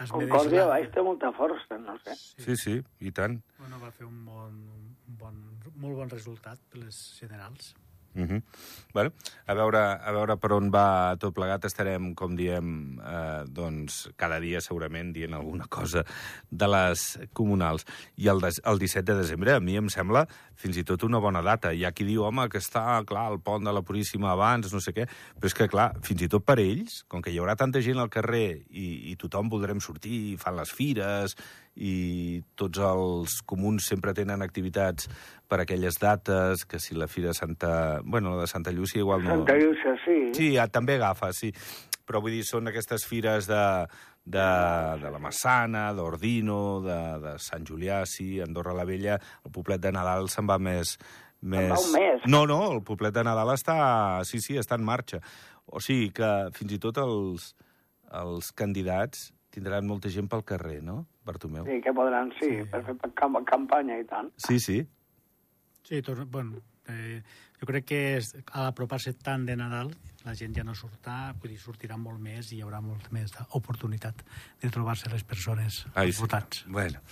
es 0.00 0.10
Concòrdia. 0.10 0.66
Baix 0.66 0.88
té 0.94 1.02
molta 1.02 1.30
força, 1.32 1.78
no 1.78 1.96
sé. 2.04 2.14
Sí, 2.14 2.42
sí, 2.44 2.56
sí 2.56 3.06
i 3.06 3.12
tant. 3.12 3.40
Bueno, 3.58 3.80
va 3.82 3.90
fer 3.90 4.06
un 4.06 4.24
bon, 4.24 4.54
un 5.08 5.18
bon, 5.20 5.34
molt 5.74 5.96
bon 5.96 6.08
resultat 6.08 6.58
per 6.70 6.84
les 6.84 7.00
generals. 7.18 7.74
Uh 8.18 8.26
-huh. 8.26 8.42
bueno, 8.92 9.12
a 9.46 9.54
veure, 9.54 9.78
a 9.78 10.10
veure 10.12 10.36
per 10.36 10.52
on 10.52 10.70
va 10.70 11.16
tot 11.18 11.34
plegat. 11.34 11.64
Estarem, 11.64 12.14
com 12.14 12.34
diem, 12.34 12.98
eh, 12.98 13.44
doncs, 13.46 14.10
cada 14.16 14.40
dia 14.40 14.60
segurament 14.60 15.12
dient 15.12 15.34
alguna 15.34 15.66
cosa 15.68 16.04
de 16.50 16.66
les 16.66 17.18
comunals. 17.32 17.86
I 18.16 18.26
el, 18.26 18.40
des, 18.40 18.60
el 18.64 18.78
17 18.78 19.12
de 19.12 19.18
desembre 19.18 19.54
a 19.54 19.60
mi 19.60 19.76
em 19.76 19.88
sembla 19.88 20.26
fins 20.54 20.76
i 20.76 20.84
tot 20.84 21.04
una 21.04 21.18
bona 21.18 21.42
data. 21.42 21.72
Hi 21.72 21.84
ha 21.84 21.92
qui 21.92 22.04
diu, 22.04 22.24
home, 22.24 22.48
que 22.48 22.58
està, 22.58 23.04
clar, 23.06 23.30
el 23.32 23.40
pont 23.40 23.64
de 23.64 23.72
la 23.72 23.82
Puríssima 23.82 24.32
abans, 24.32 24.72
no 24.72 24.80
sé 24.80 24.92
què, 24.92 25.06
però 25.38 25.46
és 25.46 25.54
que, 25.54 25.68
clar, 25.68 25.92
fins 26.02 26.22
i 26.22 26.28
tot 26.28 26.44
per 26.44 26.58
ells, 26.58 27.04
com 27.06 27.22
que 27.22 27.30
hi 27.30 27.38
haurà 27.38 27.54
tanta 27.54 27.80
gent 27.80 27.98
al 27.98 28.10
carrer 28.10 28.64
i, 28.70 29.12
i 29.12 29.16
tothom 29.16 29.48
voldrem 29.48 29.80
sortir, 29.80 30.36
fan 30.36 30.56
les 30.56 30.72
fires 30.72 31.36
i 31.78 32.40
tots 32.58 32.80
els 32.82 33.38
comuns 33.46 33.86
sempre 33.86 34.14
tenen 34.16 34.42
activitats 34.42 35.06
per 35.48 35.60
aquelles 35.62 35.98
dates, 36.02 36.64
que 36.66 36.80
si 36.82 36.96
la 36.98 37.06
Fira 37.08 37.32
Santa... 37.34 38.00
Bueno, 38.04 38.34
la 38.34 38.42
de 38.42 38.50
Santa 38.50 38.72
Llúcia 38.74 39.00
igual 39.00 39.22
no... 39.22 39.36
Santa 39.36 39.54
Llúcia, 39.56 39.94
sí. 40.04 40.18
Sí, 40.34 40.48
també 40.74 40.98
agafa, 40.98 41.30
sí. 41.32 41.52
Però 42.08 42.20
vull 42.24 42.34
dir, 42.34 42.42
són 42.48 42.68
aquestes 42.68 43.06
fires 43.06 43.46
de, 43.48 43.62
de, 44.24 44.48
de 45.04 45.12
la 45.14 45.22
Massana, 45.22 45.86
d'Ordino, 45.94 46.80
de, 46.84 46.98
de 47.22 47.36
Sant 47.42 47.64
Julià, 47.68 48.02
sí, 48.08 48.40
Andorra 48.44 48.74
la 48.76 48.86
Vella, 48.88 49.16
el 49.44 49.54
poblet 49.54 49.80
de 49.80 49.94
Nadal 49.94 50.28
se'n 50.32 50.50
va 50.50 50.58
més... 50.58 50.96
més... 51.40 51.88
mes. 51.94 52.26
No, 52.26 52.44
no, 52.50 52.60
el 52.74 52.82
poblet 52.82 53.14
de 53.14 53.24
Nadal 53.28 53.54
està... 53.54 53.78
Sí, 54.28 54.42
sí, 54.44 54.58
està 54.60 54.76
en 54.80 54.84
marxa. 54.88 55.22
O 55.68 55.80
sigui 55.84 56.10
que 56.16 56.32
fins 56.56 56.74
i 56.74 56.82
tot 56.82 56.98
els, 57.00 57.52
els 58.18 58.52
candidats 58.56 59.28
tindran 59.54 59.88
molta 59.88 60.10
gent 60.12 60.28
pel 60.28 60.44
carrer, 60.48 60.80
no, 60.84 61.02
Bartomeu? 61.28 61.68
Sí, 61.68 61.80
que 61.84 61.94
podran, 61.96 62.32
sí, 62.40 62.54
sí. 62.56 62.64
per 62.72 62.82
fer 62.86 62.96
campanya 63.48 64.00
i 64.00 64.08
tant. 64.08 64.32
Sí, 64.48 64.58
sí. 64.64 64.80
Sí, 65.88 66.02
tot, 66.04 66.24
bueno, 66.28 66.60
eh, 66.88 67.22
jo 67.60 67.66
crec 67.66 67.86
que 67.90 67.98
és, 68.18 68.30
a 68.52 68.68
apropar-se 68.68 69.14
tant 69.24 69.44
de 69.48 69.56
Nadal, 69.58 69.90
la 70.26 70.34
gent 70.36 70.54
ja 70.56 70.64
no 70.66 70.74
surta, 70.76 71.32
vull 71.40 71.54
dir, 71.54 71.58
sortirà 71.62 71.96
molt 71.98 72.20
més 72.22 72.52
i 72.52 72.58
hi 72.58 72.62
haurà 72.64 72.80
molt 72.84 73.08
més 73.14 73.32
oportunitat 73.56 74.22
de 74.62 74.70
trobar-se 74.74 75.10
les 75.12 75.24
persones, 75.26 75.80
Ai, 75.94 76.10
els 76.10 76.18
sí. 76.18 76.24
votats. 76.24 76.64
Bueno, 76.68 77.02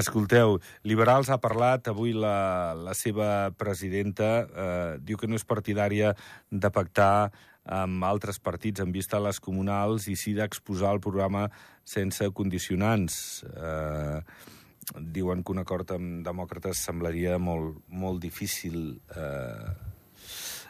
escolteu, 0.00 0.58
Liberals 0.84 1.30
ha 1.30 1.38
parlat, 1.42 1.88
avui 1.92 2.16
la, 2.16 2.74
la 2.76 2.96
seva 2.98 3.50
presidenta 3.56 4.30
eh, 4.44 4.96
diu 5.00 5.20
que 5.20 5.30
no 5.30 5.38
és 5.38 5.46
partidària 5.48 6.14
de 6.50 6.72
pactar 6.74 7.30
amb 7.66 8.04
altres 8.06 8.38
partits 8.38 8.80
en 8.80 8.92
vista 8.94 9.18
a 9.18 9.24
les 9.26 9.40
comunals 9.42 10.06
i 10.08 10.16
sí 10.16 10.34
d'exposar 10.36 10.94
el 10.94 11.02
programa 11.02 11.48
sense 11.84 12.28
condicionants. 12.34 13.44
Eh, 13.50 14.20
diuen 14.94 15.42
que 15.42 15.52
un 15.52 15.62
acord 15.62 15.90
amb 15.96 16.22
demòcrates 16.26 16.84
semblaria 16.86 17.38
molt, 17.42 17.82
molt 17.88 18.22
difícil. 18.22 19.00
Eh, 19.10 19.70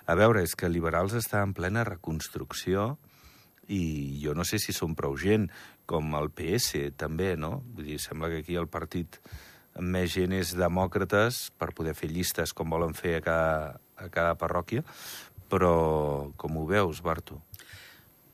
a 0.07 0.15
veure, 0.15 0.43
és 0.43 0.55
que 0.57 0.71
liberals 0.71 1.17
està 1.19 1.43
en 1.43 1.53
plena 1.53 1.85
reconstrucció 1.85 2.95
i 3.69 4.21
jo 4.23 4.33
no 4.39 4.45
sé 4.47 4.61
si 4.63 4.73
són 4.73 4.95
prou 4.95 5.17
gent, 5.19 5.49
com 5.87 6.15
el 6.19 6.31
PS 6.35 6.93
també, 6.99 7.35
no? 7.37 7.61
Vull 7.75 7.91
dir, 7.93 7.99
sembla 8.03 8.31
que 8.31 8.43
aquí 8.43 8.57
el 8.59 8.69
partit 8.71 9.19
més 9.83 10.13
gent 10.15 10.33
és 10.33 10.55
demòcrates 10.57 11.51
per 11.59 11.73
poder 11.77 11.95
fer 11.99 12.09
llistes 12.11 12.55
com 12.57 12.71
volen 12.73 12.95
fer 12.97 13.19
a 13.19 13.25
cada, 13.25 13.81
a 13.99 14.09
cada 14.13 14.37
parròquia, 14.39 14.83
però 15.51 16.33
com 16.37 16.57
ho 16.59 16.67
veus, 16.67 17.03
Barto? 17.03 17.41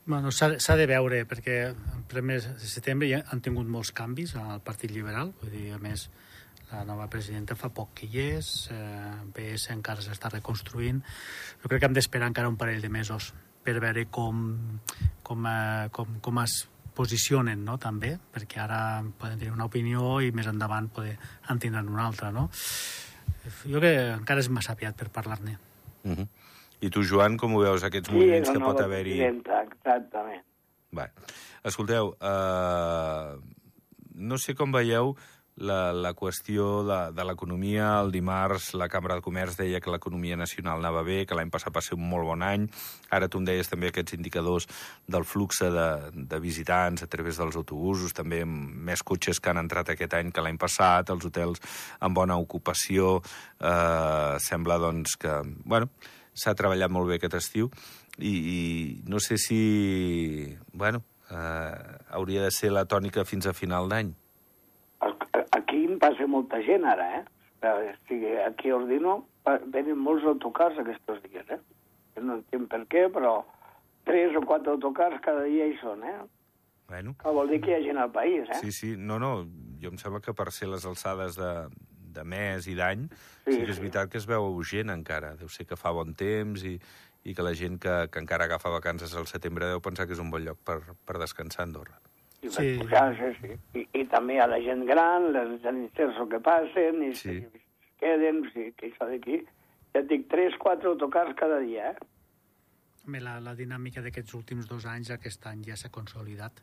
Bueno, 0.04 0.32
s'ha 0.34 0.76
de 0.76 0.86
veure, 0.90 1.22
perquè 1.30 1.56
en 1.70 2.02
primers 2.10 2.48
de 2.58 2.66
setembre 2.66 3.06
ja 3.06 3.20
han 3.30 3.40
tingut 3.40 3.68
molts 3.70 3.92
canvis 3.94 4.34
al 4.34 4.58
Partit 4.64 4.90
Liberal, 4.90 5.30
vull 5.38 5.52
dir, 5.54 5.68
a 5.76 5.78
més, 5.78 6.08
la 6.72 6.82
nova 6.88 7.06
presidenta 7.12 7.54
fa 7.54 7.70
poc 7.70 7.92
que 8.00 8.08
hi 8.08 8.24
és, 8.38 8.48
eh, 8.72 9.14
PS 9.36 9.70
encara 9.76 10.02
s'està 10.02 10.32
reconstruint. 10.32 11.02
Jo 11.62 11.68
crec 11.68 11.80
que 11.80 11.86
hem 11.86 11.94
d'esperar 11.94 12.32
encara 12.32 12.50
un 12.50 12.56
parell 12.56 12.82
de 12.82 12.88
mesos 12.90 13.32
per 13.62 13.78
veure 13.78 14.06
com, 14.10 14.42
com, 15.22 15.46
eh, 15.46 15.88
com, 15.92 16.18
com 16.20 16.42
es 16.42 16.66
posicionen, 16.96 17.64
no?, 17.64 17.78
també, 17.78 18.16
perquè 18.34 18.60
ara 18.64 19.02
poden 19.18 19.38
tenir 19.38 19.52
una 19.52 19.68
opinió 19.70 20.20
i 20.20 20.32
més 20.32 20.48
endavant 20.50 20.90
poder 20.92 21.16
en 21.48 21.62
tindran 21.62 21.88
una 21.88 22.06
altra, 22.06 22.32
no? 22.32 22.48
Jo 23.64 23.78
crec 23.78 23.94
que 23.96 24.08
encara 24.18 24.42
és 24.42 24.50
massa 24.50 24.74
aviat 24.74 24.96
per 24.98 25.08
parlar-ne. 25.10 25.58
Uh 26.04 26.16
-huh. 26.16 26.28
I 26.82 26.90
tu, 26.90 27.04
Joan, 27.06 27.36
com 27.38 27.54
ho 27.54 27.62
veus, 27.62 27.84
aquests 27.86 28.10
Sí, 28.10 28.16
moviments 28.16 28.50
que 28.50 28.62
pot 28.62 28.80
haver-hi? 28.82 29.20
exactament. 29.28 30.42
Va. 30.92 31.06
Escolteu, 31.64 32.10
uh, 32.18 33.38
no 34.18 34.38
sé 34.42 34.52
com 34.58 34.74
veieu 34.74 35.14
la, 35.62 35.92
la 35.92 36.10
qüestió 36.16 36.82
de, 36.84 36.98
de 37.14 37.24
l'economia. 37.28 38.00
El 38.02 38.10
dimarts 38.12 38.72
la 38.74 38.88
Cambra 38.92 39.14
de 39.18 39.24
Comerç 39.24 39.56
deia 39.60 39.80
que 39.80 39.92
l'economia 39.92 40.36
nacional 40.36 40.80
anava 40.80 41.02
bé, 41.06 41.22
que 41.28 41.36
l'any 41.38 41.52
passat 41.52 41.74
va 41.76 41.82
ser 41.84 41.94
un 41.96 42.06
molt 42.08 42.26
bon 42.28 42.42
any. 42.44 42.66
Ara 43.12 43.28
tu 43.30 43.38
em 43.40 43.46
deies 43.48 43.68
també 43.70 43.92
aquests 43.92 44.16
indicadors 44.16 44.66
del 45.06 45.24
flux 45.28 45.60
de, 45.62 45.88
de 46.12 46.40
visitants 46.42 47.04
a 47.04 47.08
través 47.12 47.38
dels 47.40 47.56
autobusos, 47.60 48.12
també 48.16 48.42
amb 48.46 48.74
més 48.90 49.04
cotxes 49.06 49.40
que 49.40 49.52
han 49.52 49.60
entrat 49.62 49.92
aquest 49.94 50.16
any 50.18 50.32
que 50.32 50.44
l'any 50.44 50.58
passat, 50.60 51.12
els 51.14 51.28
hotels 51.28 51.62
amb 52.00 52.16
bona 52.16 52.40
ocupació. 52.42 53.20
Uh, 53.60 54.40
sembla, 54.42 54.80
doncs, 54.82 55.16
que... 55.20 55.38
Bueno, 55.64 55.92
s'ha 56.34 56.54
treballat 56.58 56.90
molt 56.90 57.10
bé 57.10 57.18
aquest 57.18 57.36
estiu 57.38 57.70
i, 58.18 58.32
i 58.32 58.58
no 59.08 59.20
sé 59.20 59.38
si, 59.40 60.56
bueno, 60.72 61.02
eh, 61.30 61.98
hauria 62.10 62.44
de 62.44 62.50
ser 62.50 62.72
la 62.72 62.84
tònica 62.88 63.24
fins 63.28 63.46
a 63.46 63.56
final 63.56 63.88
d'any. 63.92 64.12
Aquí 65.52 65.84
em 65.84 65.98
passa 66.00 66.26
molta 66.28 66.60
gent 66.64 66.84
ara, 66.88 67.08
eh? 67.20 67.24
Aquí 67.62 68.70
a 68.70 68.76
Ordino 68.76 69.22
venen 69.72 69.98
molts 69.98 70.26
autocars 70.26 70.78
aquests 70.80 71.22
dies, 71.28 71.48
eh? 71.50 71.60
No 72.20 72.38
entenc 72.40 72.68
per 72.70 72.82
què, 72.90 73.06
però 73.12 73.40
tres 74.08 74.36
o 74.36 74.42
quatre 74.46 74.72
autocars 74.74 75.20
cada 75.24 75.44
dia 75.48 75.68
hi 75.68 75.76
són, 75.80 76.02
eh? 76.04 76.18
Bueno, 76.92 77.14
Que 77.16 77.32
vol 77.32 77.48
dir 77.48 77.60
que 77.62 77.70
hi 77.70 77.74
ha 77.78 77.84
gent 77.86 77.98
al 78.02 78.10
país, 78.12 78.48
eh? 78.50 78.58
sí, 78.60 78.72
sí, 78.72 78.90
no, 78.98 79.18
no, 79.22 79.46
jo 79.80 79.92
em 79.92 79.96
sembla 79.96 80.20
que 80.20 80.34
per 80.36 80.50
ser 80.52 80.68
les 80.68 80.84
alçades 80.84 81.38
de, 81.38 81.52
de 82.12 82.24
mes 82.24 82.66
i 82.68 82.74
d'any, 82.78 83.06
sí, 83.08 83.52
Sí, 83.52 83.58
que 83.64 83.70
és 83.72 83.80
veritat 83.80 84.10
que 84.12 84.18
es 84.20 84.26
veu 84.28 84.60
gent 84.64 84.90
encara. 84.94 85.34
Deu 85.40 85.48
ser 85.48 85.66
que 85.66 85.76
fa 85.76 85.90
bon 85.90 86.14
temps 86.14 86.62
i, 86.68 86.76
i 87.24 87.34
que 87.34 87.42
la 87.42 87.54
gent 87.54 87.78
que, 87.82 88.08
que 88.12 88.22
encara 88.22 88.44
agafa 88.46 88.70
vacances 88.70 89.14
al 89.16 89.26
setembre 89.30 89.68
deu 89.70 89.80
pensar 89.80 90.06
que 90.06 90.14
és 90.16 90.22
un 90.22 90.30
bon 90.30 90.44
lloc 90.44 90.58
per, 90.64 90.80
per 91.06 91.18
descansar 91.22 91.64
a 91.64 91.68
Andorra. 91.70 91.98
I 92.42 92.50
Sí. 92.50 92.72
sí. 93.40 93.52
I, 93.78 93.86
I 94.00 94.04
també 94.10 94.40
a 94.42 94.48
la 94.50 94.58
gent 94.60 94.84
gran, 94.86 95.30
les 95.32 95.60
geniters 95.62 96.16
que 96.30 96.40
passen, 96.42 97.02
i 97.06 97.14
Sí. 97.14 97.36
es 97.38 97.60
queden, 98.00 98.42
sí, 98.52 98.72
que 98.76 98.90
això 98.90 99.06
d'aquí. 99.06 99.44
Ja 99.94 100.00
et 100.00 100.08
dic, 100.08 100.26
tres, 100.28 100.54
quatre 100.58 100.88
autocars 100.88 101.36
cada 101.38 101.60
dia, 101.60 101.92
eh? 101.92 101.96
Home, 103.06 103.20
la, 103.20 103.40
la 103.42 103.54
dinàmica 103.54 104.02
d'aquests 104.02 104.34
últims 104.34 104.66
dos 104.70 104.86
anys, 104.86 105.10
aquest 105.10 105.46
any 105.50 105.62
ja 105.66 105.76
s'ha 105.76 105.90
consolidat 105.90 106.60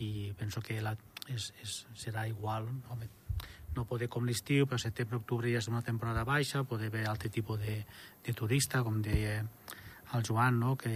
i 0.00 0.32
penso 0.38 0.60
que 0.64 0.80
la, 0.80 0.94
és, 1.28 1.50
és, 1.62 1.86
serà 1.96 2.26
igual. 2.28 2.68
Home, 2.92 3.08
no 3.76 3.86
poder 3.86 4.08
com 4.10 4.26
l'estiu, 4.26 4.66
però 4.66 4.78
setembre, 4.80 5.20
octubre 5.20 5.50
ja 5.52 5.60
és 5.62 5.68
una 5.70 5.82
temporada 5.86 6.24
baixa, 6.24 6.64
poder 6.64 6.90
haver 6.90 7.06
altre 7.08 7.30
tipus 7.30 7.60
de, 7.62 7.80
de 8.26 8.34
turista, 8.34 8.82
com 8.86 9.00
deia 9.02 9.40
el 10.14 10.26
Joan, 10.26 10.58
no? 10.58 10.76
que 10.76 10.92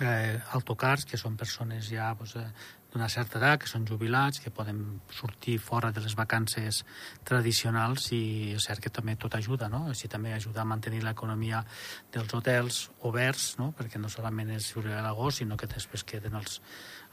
eh, 0.00 0.40
autocars, 0.52 1.04
que 1.06 1.20
són 1.20 1.36
persones 1.36 1.90
ja 1.92 2.14
pues, 2.18 2.34
eh, 2.36 2.46
d'una 2.94 3.08
certa 3.10 3.40
edat, 3.40 3.60
que 3.64 3.68
són 3.70 3.86
jubilats, 3.86 4.38
que 4.38 4.52
poden 4.54 5.00
sortir 5.10 5.56
fora 5.58 5.90
de 5.90 6.02
les 6.04 6.14
vacances 6.14 6.84
tradicionals 7.26 8.06
i 8.14 8.54
és 8.54 8.66
cert 8.68 8.82
que 8.82 8.92
també 8.94 9.16
tot 9.18 9.34
ajuda, 9.34 9.68
no? 9.68 9.88
Així 9.90 10.08
també 10.10 10.32
ajuda 10.32 10.62
a 10.62 10.68
mantenir 10.68 11.02
l'economia 11.02 11.64
dels 12.14 12.34
hotels 12.38 12.84
oberts, 13.02 13.56
no? 13.58 13.72
Perquè 13.74 13.98
no 13.98 14.10
solament 14.12 14.54
és 14.54 14.70
juliol 14.76 15.00
a 15.00 15.02
l'agost, 15.08 15.42
sinó 15.42 15.58
que 15.58 15.70
després 15.70 16.06
queden 16.06 16.38
els, 16.38 16.60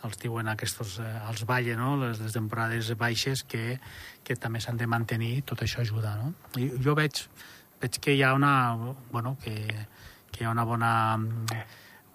els 0.06 0.22
diuen 0.22 0.54
aquests, 0.54 1.00
eh, 1.02 1.12
els 1.34 1.46
valle, 1.50 1.76
no? 1.80 1.96
Les, 2.06 2.22
les 2.22 2.38
temporades 2.38 2.94
baixes 2.98 3.42
que, 3.42 3.80
que 4.24 4.38
també 4.38 4.62
s'han 4.62 4.78
de 4.78 4.90
mantenir, 4.90 5.40
tot 5.50 5.66
això 5.66 5.82
ajuda, 5.82 6.14
no? 6.22 6.36
I 6.62 6.70
jo 6.78 6.94
veig, 6.94 7.26
veig 7.82 8.02
que 8.02 8.14
hi 8.14 8.22
ha 8.22 8.36
una, 8.38 8.54
bueno, 9.10 9.34
que, 9.42 9.58
que 10.30 10.44
hi 10.44 10.46
ha 10.46 10.54
una 10.54 10.68
bona 10.70 10.92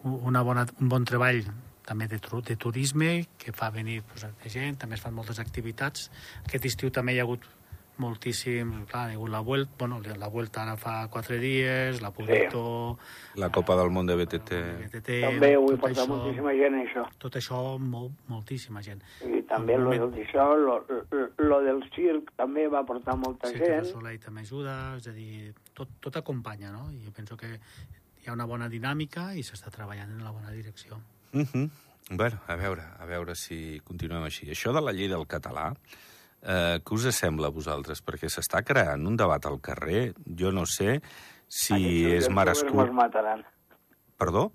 una 0.06 0.42
bona, 0.46 0.66
un 0.80 0.92
bon 0.92 1.04
treball 1.08 1.42
també 1.86 2.08
de, 2.10 2.18
de 2.18 2.56
turisme 2.56 3.10
que 3.38 3.52
fa 3.54 3.70
venir 3.70 4.00
pues, 4.06 4.26
de 4.26 4.50
gent, 4.50 4.78
també 4.82 4.98
es 4.98 5.04
fan 5.04 5.14
moltes 5.14 5.38
activitats. 5.42 6.10
Aquest 6.46 6.66
estiu 6.72 6.90
també 6.90 7.14
hi 7.14 7.22
ha 7.22 7.26
hagut 7.26 7.46
moltíssim, 7.98 8.72
clar, 8.90 9.06
hi 9.08 9.14
ha 9.14 9.16
hagut 9.16 9.30
la 9.32 9.40
vuelta, 9.40 9.72
bueno, 9.78 10.00
la 10.04 10.28
vuelta 10.28 10.62
ara 10.62 10.76
fa 10.76 11.08
quatre 11.08 11.38
dies, 11.40 12.02
la 12.02 12.10
Pudito, 12.12 12.98
La 13.36 13.48
Copa 13.50 13.76
del 13.76 13.90
Món 13.90 14.06
de 14.06 14.16
BTT... 14.20 14.58
BTT, 14.82 15.16
també 15.24 15.54
ho 15.56 15.64
he 15.72 15.78
portat 15.80 16.02
això, 16.02 16.08
moltíssima 16.10 16.52
gent, 16.58 16.78
això. 16.82 17.06
tot 17.22 17.38
això, 17.40 17.60
molt, 17.80 18.12
moltíssima 18.28 18.82
gent. 18.84 19.00
I 19.24 19.42
també 19.48 19.78
lo 19.80 19.94
del 19.94 20.20
això, 20.26 20.50
lo, 20.60 20.78
lo, 20.90 21.28
lo 21.40 21.60
del 21.64 21.84
circ 21.94 22.34
també 22.36 22.66
va 22.72 22.84
portar 22.88 23.16
molta 23.16 23.52
Sí, 23.52 23.62
gent. 23.62 23.88
Soleil 23.88 24.20
també 24.20 24.44
ajuda, 24.44 24.76
és 25.00 25.08
a 25.08 25.16
dir, 25.16 25.54
tot, 25.72 25.96
tot 26.04 26.20
acompanya, 26.20 26.74
no? 26.74 26.90
I 26.92 27.00
jo 27.06 27.16
penso 27.16 27.40
que 27.40 27.56
hi 28.26 28.30
ha 28.30 28.34
una 28.34 28.46
bona 28.50 28.66
dinàmica 28.66 29.28
i 29.38 29.44
s'està 29.46 29.70
treballant 29.70 30.10
en 30.10 30.24
la 30.26 30.32
bona 30.34 30.50
direcció. 30.50 30.98
Uh 31.32 31.46
-huh. 31.46 31.70
Bueno, 32.10 32.40
a 32.46 32.56
veure, 32.56 32.82
a 32.98 33.04
veure 33.06 33.34
si 33.34 33.80
continuem 33.84 34.24
així. 34.24 34.50
Això 34.50 34.72
de 34.72 34.80
la 34.80 34.92
llei 34.92 35.08
del 35.08 35.26
català, 35.26 35.74
eh, 36.42 36.80
què 36.84 36.92
us 36.92 37.14
sembla 37.14 37.46
a 37.46 37.50
vosaltres? 37.50 38.02
Perquè 38.04 38.28
s'està 38.28 38.64
creant 38.64 39.06
un 39.06 39.16
debat 39.16 39.46
al 39.46 39.60
carrer, 39.60 40.12
jo 40.24 40.50
no 40.50 40.66
sé 40.66 41.00
si 41.46 41.74
Aquests 41.74 41.86
és 41.86 42.26
youtubers 42.26 42.34
merescut... 42.34 42.74
Mos 42.74 42.92
mataran. 42.92 43.44
Perdó? 44.18 44.52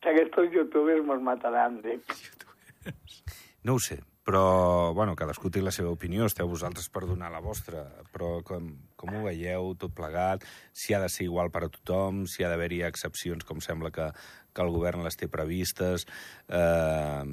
Aquests 0.00 0.52
youtubers 0.52 1.04
mos 1.04 1.20
mataran, 1.20 1.82
dic. 1.82 2.00
No 3.62 3.74
ho 3.74 3.78
sé, 3.78 4.02
però, 4.24 4.92
bueno, 4.92 5.14
cadascú 5.14 5.50
té 5.50 5.62
la 5.62 5.70
seva 5.70 5.90
opinió, 5.90 6.24
esteu 6.26 6.48
vosaltres 6.48 6.88
per 6.88 7.06
donar 7.06 7.30
la 7.30 7.40
vostra, 7.40 7.84
però 8.12 8.42
com, 8.42 8.72
com 9.02 9.18
ho 9.18 9.24
veieu 9.26 9.72
tot 9.78 9.94
plegat? 9.98 10.46
Si 10.72 10.94
ha 10.94 11.00
de 11.02 11.10
ser 11.10 11.26
igual 11.26 11.50
per 11.50 11.66
a 11.66 11.70
tothom, 11.72 12.22
si 12.30 12.46
ha 12.46 12.50
d'haver-hi 12.52 12.84
excepcions, 12.86 13.44
com 13.48 13.60
sembla 13.64 13.90
que, 13.94 14.08
que 14.54 14.62
el 14.62 14.70
govern 14.74 15.02
les 15.02 15.18
té 15.18 15.28
previstes, 15.32 16.06
eh, 16.48 17.24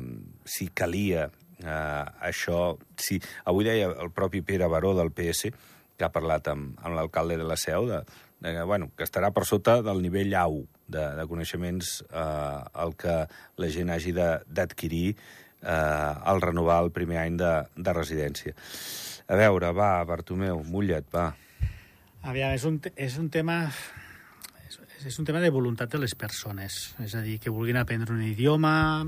si 0.50 0.72
calia 0.74 1.30
eh, 1.30 2.06
això... 2.32 2.78
Si, 2.98 3.20
avui 3.46 3.68
deia 3.68 3.92
el 3.92 4.14
propi 4.16 4.42
Pere 4.46 4.70
Baró 4.72 4.96
del 4.98 5.14
PS, 5.14 5.54
que 6.00 6.08
ha 6.08 6.14
parlat 6.16 6.48
amb, 6.50 6.80
amb 6.80 6.96
l'alcalde 6.96 7.38
de 7.38 7.46
la 7.46 7.60
Seu, 7.60 7.86
de, 7.90 8.02
de, 8.40 8.56
bueno, 8.64 8.90
que 8.96 9.06
estarà 9.06 9.34
per 9.36 9.46
sota 9.46 9.82
del 9.86 10.02
nivell 10.02 10.34
A1 10.34 10.64
de, 10.88 11.04
de 11.20 11.28
coneixements 11.30 12.00
eh, 12.08 12.62
el 12.86 12.96
que 13.00 13.20
la 13.60 13.70
gent 13.74 13.92
hagi 13.94 14.16
d'adquirir 14.16 15.10
eh, 15.12 15.70
al 15.70 16.42
renovar 16.42 16.82
el 16.86 16.94
primer 16.96 17.20
any 17.26 17.38
de, 17.40 17.52
de 17.76 17.96
residència. 17.96 18.56
A 19.30 19.38
veure, 19.38 19.74
va, 19.76 19.92
Bartomeu, 20.10 20.64
mulla't, 20.66 21.12
va. 21.14 21.28
Aviam, 22.22 22.52
és 22.52 22.66
un, 22.68 22.82
és 23.00 23.16
un 23.18 23.30
tema 23.32 23.62
és, 24.68 24.80
és 25.08 25.20
un 25.22 25.28
tema 25.28 25.40
de 25.40 25.52
voluntat 25.56 25.92
de 25.94 26.02
les 26.02 26.16
persones, 26.20 26.80
és 27.00 27.14
a 27.16 27.22
dir, 27.24 27.38
que 27.40 27.54
vulguin 27.54 27.80
aprendre 27.80 28.12
un 28.12 28.24
idioma, 28.26 29.06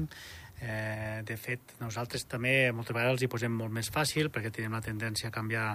eh, 0.62 1.20
de 1.28 1.36
fet, 1.36 1.76
nosaltres 1.82 2.24
també 2.32 2.72
moltes 2.72 2.96
vegades 2.96 3.18
els 3.18 3.26
hi 3.26 3.30
posem 3.34 3.52
molt 3.52 3.76
més 3.76 3.92
fàcil 3.92 4.32
perquè 4.32 4.54
tenim 4.56 4.78
la 4.78 4.84
tendència 4.86 5.28
a 5.28 5.36
canviar 5.36 5.74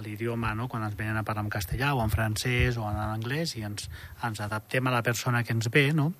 l'idioma 0.00 0.54
no? 0.56 0.66
quan 0.72 0.82
ens 0.86 0.96
venen 0.96 1.18
a 1.20 1.22
parlar 1.22 1.44
en 1.44 1.52
castellà 1.52 1.92
o 1.94 2.00
en 2.02 2.10
francès 2.10 2.78
o 2.80 2.86
en 2.88 2.96
anglès 2.96 3.54
i 3.60 3.62
ens, 3.68 3.90
ens 4.24 4.40
adaptem 4.40 4.88
a 4.88 4.94
la 4.94 5.02
persona 5.04 5.44
que 5.44 5.52
ens 5.52 5.68
ve, 5.70 5.90
no? 5.92 6.14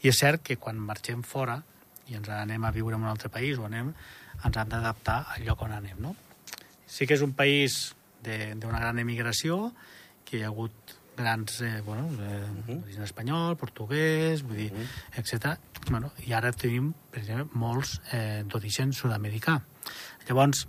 I 0.00 0.08
és 0.08 0.18
cert 0.18 0.42
que 0.42 0.56
quan 0.56 0.80
marxem 0.80 1.22
fora 1.22 1.58
i 2.08 2.16
ens 2.16 2.32
anem 2.32 2.64
a 2.64 2.72
viure 2.74 2.96
en 2.96 3.04
un 3.04 3.12
altre 3.12 3.28
país 3.30 3.60
o 3.60 3.68
anem, 3.68 3.92
ens 4.40 4.56
hem 4.56 4.72
d'adaptar 4.72 5.20
al 5.36 5.44
lloc 5.44 5.62
on 5.68 5.76
anem, 5.76 6.00
no? 6.00 6.16
Sí 6.88 7.06
que 7.06 7.14
és 7.14 7.22
un 7.22 7.36
país 7.36 7.92
d'una 8.24 8.80
gran 8.80 8.98
emigració, 8.98 9.68
que 10.24 10.38
hi 10.38 10.42
ha 10.44 10.50
hagut 10.52 10.96
grans, 11.20 11.60
eh, 11.60 11.80
bueno, 11.84 12.08
eh, 12.24 12.46
d'origen 12.66 13.04
espanyol, 13.04 13.56
portuguès, 13.60 14.42
vull 14.46 14.56
dir, 14.56 14.70
etc. 15.20 15.56
Bueno, 15.90 16.12
I 16.26 16.32
ara 16.32 16.52
tenim, 16.52 16.92
per 17.12 17.20
exemple, 17.22 17.60
molts 17.60 17.98
eh, 18.12 18.42
d'origen 18.48 18.94
sud-americà. 18.96 19.58
Llavors, 20.28 20.66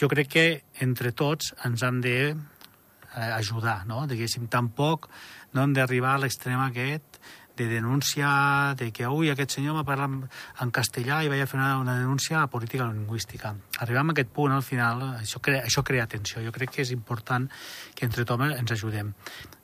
jo 0.00 0.08
crec 0.12 0.28
que 0.28 0.46
entre 0.84 1.12
tots 1.16 1.54
ens 1.64 1.82
hem 1.86 2.00
de 2.04 2.16
eh, 2.32 3.32
ajudar, 3.38 3.82
no? 3.86 4.04
Diguéssim, 4.10 4.48
tampoc 4.52 5.08
no 5.52 5.64
hem 5.64 5.74
d'arribar 5.76 6.16
a 6.16 6.22
l'extrem 6.24 6.60
aquest 6.64 7.11
de 7.56 7.66
denunciar 7.68 8.76
de 8.76 8.90
que 8.92 9.08
ui, 9.08 9.30
aquest 9.30 9.58
senyor 9.58 9.76
m'ha 9.76 9.84
parlat 9.84 10.28
en 10.64 10.72
castellà 10.74 11.22
i 11.24 11.30
vaig 11.32 11.44
a 11.44 11.48
fer 11.50 11.58
una, 11.60 11.76
una 11.80 11.98
denúncia 11.98 12.38
a 12.38 12.46
la 12.46 12.52
política 12.52 12.88
lingüística. 12.88 13.54
Arribem 13.84 14.12
a 14.12 14.16
aquest 14.16 14.32
punt, 14.32 14.52
al 14.52 14.64
final, 14.66 15.02
això 15.20 15.42
crea, 15.44 15.64
això 15.68 15.84
crea 15.84 16.06
tensió. 16.06 16.42
Jo 16.44 16.52
crec 16.54 16.72
que 16.76 16.82
és 16.86 16.94
important 16.94 17.48
que 17.94 18.08
entre 18.08 18.24
tothom 18.24 18.48
ens 18.50 18.72
ajudem. 18.72 19.12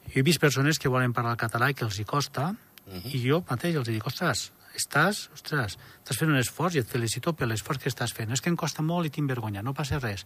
Jo 0.09 0.21
he 0.21 0.27
vist 0.27 0.41
persones 0.41 0.79
que 0.79 0.93
volen 0.93 1.17
parlar 1.17 1.37
el 1.37 1.41
català 1.41 1.71
i 1.71 1.77
que 1.79 1.85
els 1.89 1.99
hi 1.99 2.05
costa, 2.05 2.53
uh 2.53 2.93
-huh. 2.93 3.15
i 3.15 3.25
jo 3.29 3.45
mateix 3.49 3.77
els 3.77 3.89
dic, 3.89 4.07
ostres, 4.07 4.53
estàs, 4.79 5.27
ostres, 5.35 5.77
estàs 6.03 6.19
fent 6.19 6.31
un 6.31 6.39
esforç 6.39 6.77
i 6.77 6.83
et 6.83 6.89
felicito 6.89 7.35
per 7.37 7.49
l'esforç 7.49 7.83
que 7.83 7.89
estàs 7.89 8.15
fent. 8.15 8.31
És 8.33 8.41
que 8.41 8.51
em 8.51 8.57
costa 8.57 8.83
molt 8.83 9.07
i 9.07 9.11
tinc 9.11 9.29
vergonya, 9.29 9.63
no 9.63 9.75
passa 9.75 9.99
res. 9.99 10.25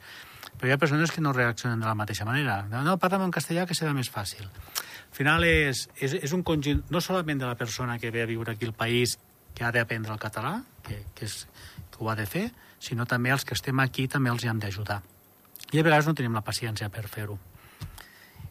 Però 0.59 0.69
hi 0.69 0.73
ha 0.73 0.79
persones 0.79 1.11
que 1.11 1.21
no 1.25 1.33
reaccionen 1.33 1.81
de 1.81 1.87
la 1.87 1.95
mateixa 1.95 2.25
manera. 2.29 2.63
No, 2.71 2.83
no 2.83 2.99
parla'm 2.99 3.25
en 3.25 3.35
castellà 3.35 3.67
que 3.67 3.75
serà 3.75 3.95
més 3.97 4.11
fàcil. 4.13 4.49
Al 5.13 5.17
final 5.19 5.45
és, 5.45 5.85
és, 6.01 6.15
és 6.25 6.33
un 6.33 6.41
conjunt, 6.41 6.79
no 6.89 7.01
solament 7.05 7.43
de 7.43 7.45
la 7.45 7.57
persona 7.61 7.99
que 8.01 8.11
ve 8.11 8.23
a 8.25 8.29
viure 8.31 8.55
aquí 8.55 8.65
al 8.65 8.73
país, 8.73 9.19
que 9.53 9.65
ha 9.65 9.69
d'aprendre 9.69 10.15
el 10.15 10.21
català, 10.21 10.55
que, 10.87 11.03
que, 11.13 11.29
és, 11.29 11.43
que 11.93 12.01
ho 12.01 12.09
ha 12.09 12.17
de 12.17 12.25
fer, 12.25 12.47
sinó 12.81 13.05
també 13.05 13.35
els 13.35 13.45
que 13.45 13.53
estem 13.53 13.85
aquí 13.85 14.09
també 14.09 14.33
els 14.33 14.45
hi 14.45 14.49
hem 14.49 14.63
d'ajudar. 14.63 15.03
I 15.73 15.81
a 15.81 15.85
vegades 15.85 16.09
no 16.09 16.17
tenim 16.17 16.33
la 16.33 16.45
paciència 16.47 16.89
per 16.89 17.05
fer-ho. 17.13 17.37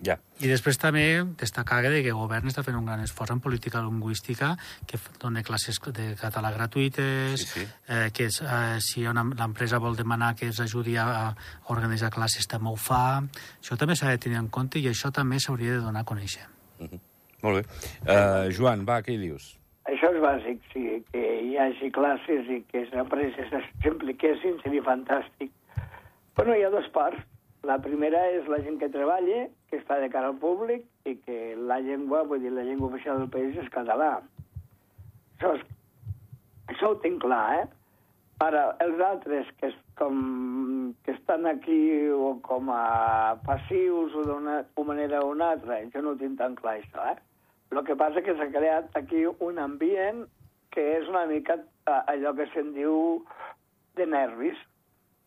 Ja. 0.01 0.15
I 0.41 0.47
després 0.49 0.79
també 0.81 1.03
destacar 1.37 1.81
que 1.83 1.99
el 2.09 2.15
govern 2.17 2.47
està 2.49 2.63
fent 2.65 2.75
un 2.75 2.85
gran 2.87 3.03
esforç 3.03 3.31
en 3.35 3.39
política 3.39 3.81
lingüística, 3.85 4.55
que 4.87 4.97
dona 5.21 5.43
classes 5.43 5.77
de 5.93 6.15
català 6.17 6.49
gratuïtes, 6.51 7.39
Sí, 7.41 7.59
sí. 7.59 7.67
Eh, 7.87 8.09
que 8.11 8.25
és, 8.25 8.41
eh, 8.41 8.79
si 8.81 9.05
una- 9.05 9.23
l'empresa 9.23 9.77
vol 9.77 9.95
demanar 9.95 10.35
que 10.35 10.47
es 10.47 10.59
ajudi 10.59 10.95
a, 10.97 11.05
a 11.29 11.35
organitzar 11.69 12.09
classes 12.09 12.47
també 12.47 12.69
ho 12.69 12.75
fa. 12.75 13.21
Això 13.61 13.77
també 13.77 13.95
s'ha 13.95 14.09
de 14.09 14.17
tenir 14.17 14.37
en 14.37 14.47
compte 14.49 14.79
i 14.79 14.87
això 14.87 15.11
també 15.11 15.39
s'hauria 15.39 15.73
de 15.73 15.81
donar 15.85 16.01
a 16.01 16.05
conèixer. 16.05 16.47
Molt 17.43 17.61
bé. 17.61 17.63
Uh, 18.01 18.49
Joan, 18.51 18.85
va, 18.85 19.01
què 19.03 19.13
hi 19.13 19.17
dius? 19.21 19.57
Això 19.85 20.09
és 20.13 20.19
bàsic, 20.21 20.59
sí, 20.73 21.03
que 21.11 21.21
hi 21.41 21.57
hagi 21.57 21.91
classes 21.91 22.49
i 22.49 22.63
que 22.71 22.83
les 22.85 22.93
empreses 22.93 23.49
s'impliquessin, 23.83 24.59
seria 24.63 24.81
fantàstic. 24.85 25.51
Bueno, 26.35 26.55
hi 26.55 26.63
ha 26.63 26.69
dues 26.73 26.89
parts. 26.93 27.21
La 27.67 27.77
primera 27.77 28.23
és 28.33 28.47
la 28.49 28.57
gent 28.65 28.79
que 28.81 28.89
treballa, 28.89 29.43
que 29.69 29.77
està 29.77 29.99
de 30.01 30.07
cara 30.13 30.31
al 30.31 30.39
públic, 30.41 30.87
i 31.05 31.13
que 31.21 31.53
la 31.69 31.77
llengua, 31.83 32.23
vull 32.29 32.41
dir, 32.41 32.53
la 32.55 32.65
llengua 32.65 32.89
oficial 32.89 33.21
del 33.21 33.29
país 33.33 33.59
és 33.61 33.69
català. 33.73 34.15
Això, 35.35 35.53
és, 35.59 35.61
això 36.73 36.89
ho 36.91 36.97
tinc 37.03 37.21
clar, 37.21 37.43
eh? 37.59 37.67
Ara, 38.41 38.63
els 38.81 39.01
altres 39.05 39.49
que, 39.59 39.69
es, 39.69 39.75
com, 39.99 40.95
que 41.05 41.13
estan 41.13 41.45
aquí 41.45 42.09
o 42.09 42.33
com 42.41 42.71
a 42.73 43.37
passius 43.45 44.15
o 44.17 44.23
d'una 44.25 44.63
una 44.81 44.87
manera 44.87 45.19
o 45.21 45.29
una 45.35 45.51
altra, 45.53 45.77
jo 45.93 46.01
no 46.01 46.15
ho 46.15 46.17
tinc 46.17 46.39
tan 46.39 46.57
clar, 46.57 46.79
això, 46.79 47.05
eh? 47.13 47.19
El 47.71 47.83
que 47.85 47.95
passa 47.95 48.25
que 48.25 48.33
s'ha 48.35 48.49
creat 48.51 48.97
aquí 48.97 49.21
un 49.29 49.61
ambient 49.61 50.25
que 50.73 50.87
és 50.97 51.07
una 51.11 51.27
mica 51.29 51.59
eh, 51.61 52.01
allò 52.15 52.33
que 52.35 52.49
se'n 52.55 52.73
diu 52.73 53.21
de 53.99 54.07
nervis, 54.09 54.57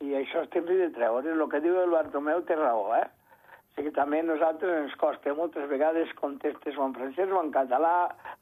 i 0.04 0.16
això 0.20 0.44
és 0.44 0.50
temps 0.52 0.70
de 0.70 0.90
treure. 0.96 1.34
El 1.34 1.44
que 1.52 1.60
diu 1.64 1.78
el 1.80 1.92
Bartomeu 1.94 2.42
té 2.48 2.56
raó, 2.58 2.90
eh? 2.96 3.06
O 3.06 3.76
sigui, 3.76 3.90
també 3.96 4.20
a 4.22 4.26
nosaltres 4.28 4.76
ens 4.84 4.94
costa 5.00 5.32
moltes 5.34 5.66
vegades 5.70 6.12
contestes 6.20 6.76
o 6.78 6.84
en 6.86 6.94
francès 6.94 7.32
o 7.32 7.40
en 7.40 7.50
català, 7.54 7.94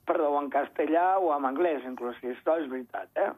perdó, 0.09 0.28
o 0.35 0.42
en 0.42 0.50
castellà 0.52 1.07
o 1.19 1.31
en 1.37 1.47
anglès, 1.49 1.87
inclús, 1.88 2.19
i 2.21 2.35
això 2.35 2.59
és 2.61 2.69
veritat, 2.73 3.09
eh? 3.16 3.31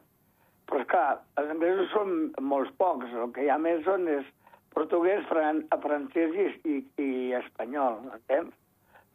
Però, 0.67 0.81
esclar, 0.81 1.21
els 1.39 1.53
anglesos 1.53 1.93
són 1.93 2.17
molts 2.41 2.73
pocs, 2.81 3.13
el 3.13 3.31
que 3.31 3.45
hi 3.45 3.51
ha 3.53 3.59
més 3.61 3.85
són 3.85 4.09
és 4.11 4.27
portuguès, 4.75 5.23
fran 5.29 5.63
francès 5.85 6.35
i, 6.35 6.49
i, 6.73 6.77
i 6.99 7.09
espanyol, 7.39 8.01
entens? 8.17 8.51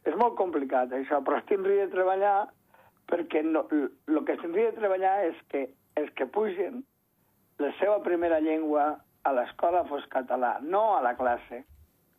És 0.09 0.17
molt 0.17 0.33
complicat, 0.39 0.95
això, 0.97 1.19
però 1.21 1.37
es 1.37 1.45
tindria 1.51 1.85
de 1.85 1.93
treballar 1.93 2.37
perquè 3.11 3.43
no, 3.45 3.65
el 3.75 4.23
que 4.25 4.39
tindria 4.41 4.71
de 4.71 4.79
treballar 4.79 5.17
és 5.27 5.37
que 5.51 5.67
els 5.99 6.09
que 6.17 6.25
pugen 6.25 6.81
la 7.61 7.71
seva 7.79 7.99
primera 8.03 8.39
llengua 8.43 8.87
a 9.23 9.33
l'escola 9.37 9.83
fos 9.89 10.07
català, 10.09 10.57
no 10.61 10.97
a 10.97 11.01
la 11.05 11.15
classe, 11.15 11.63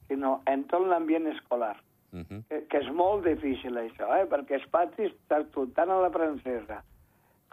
sinó 0.09 0.40
en 0.46 0.64
tot 0.70 0.87
l'ambient 0.87 1.26
escolar, 1.35 1.76
Uh 2.12 2.20
-huh. 2.20 2.42
que, 2.48 2.66
que 2.68 2.78
és 2.78 2.88
molt 2.92 3.24
difícil 3.24 3.72
això, 3.72 4.05
eh? 4.20 4.26
perquè 4.28 4.59
els 4.61 4.66
patis, 4.68 5.12
tant 5.28 5.90
a 5.90 5.96
la 5.96 6.11
francesa 6.11 6.83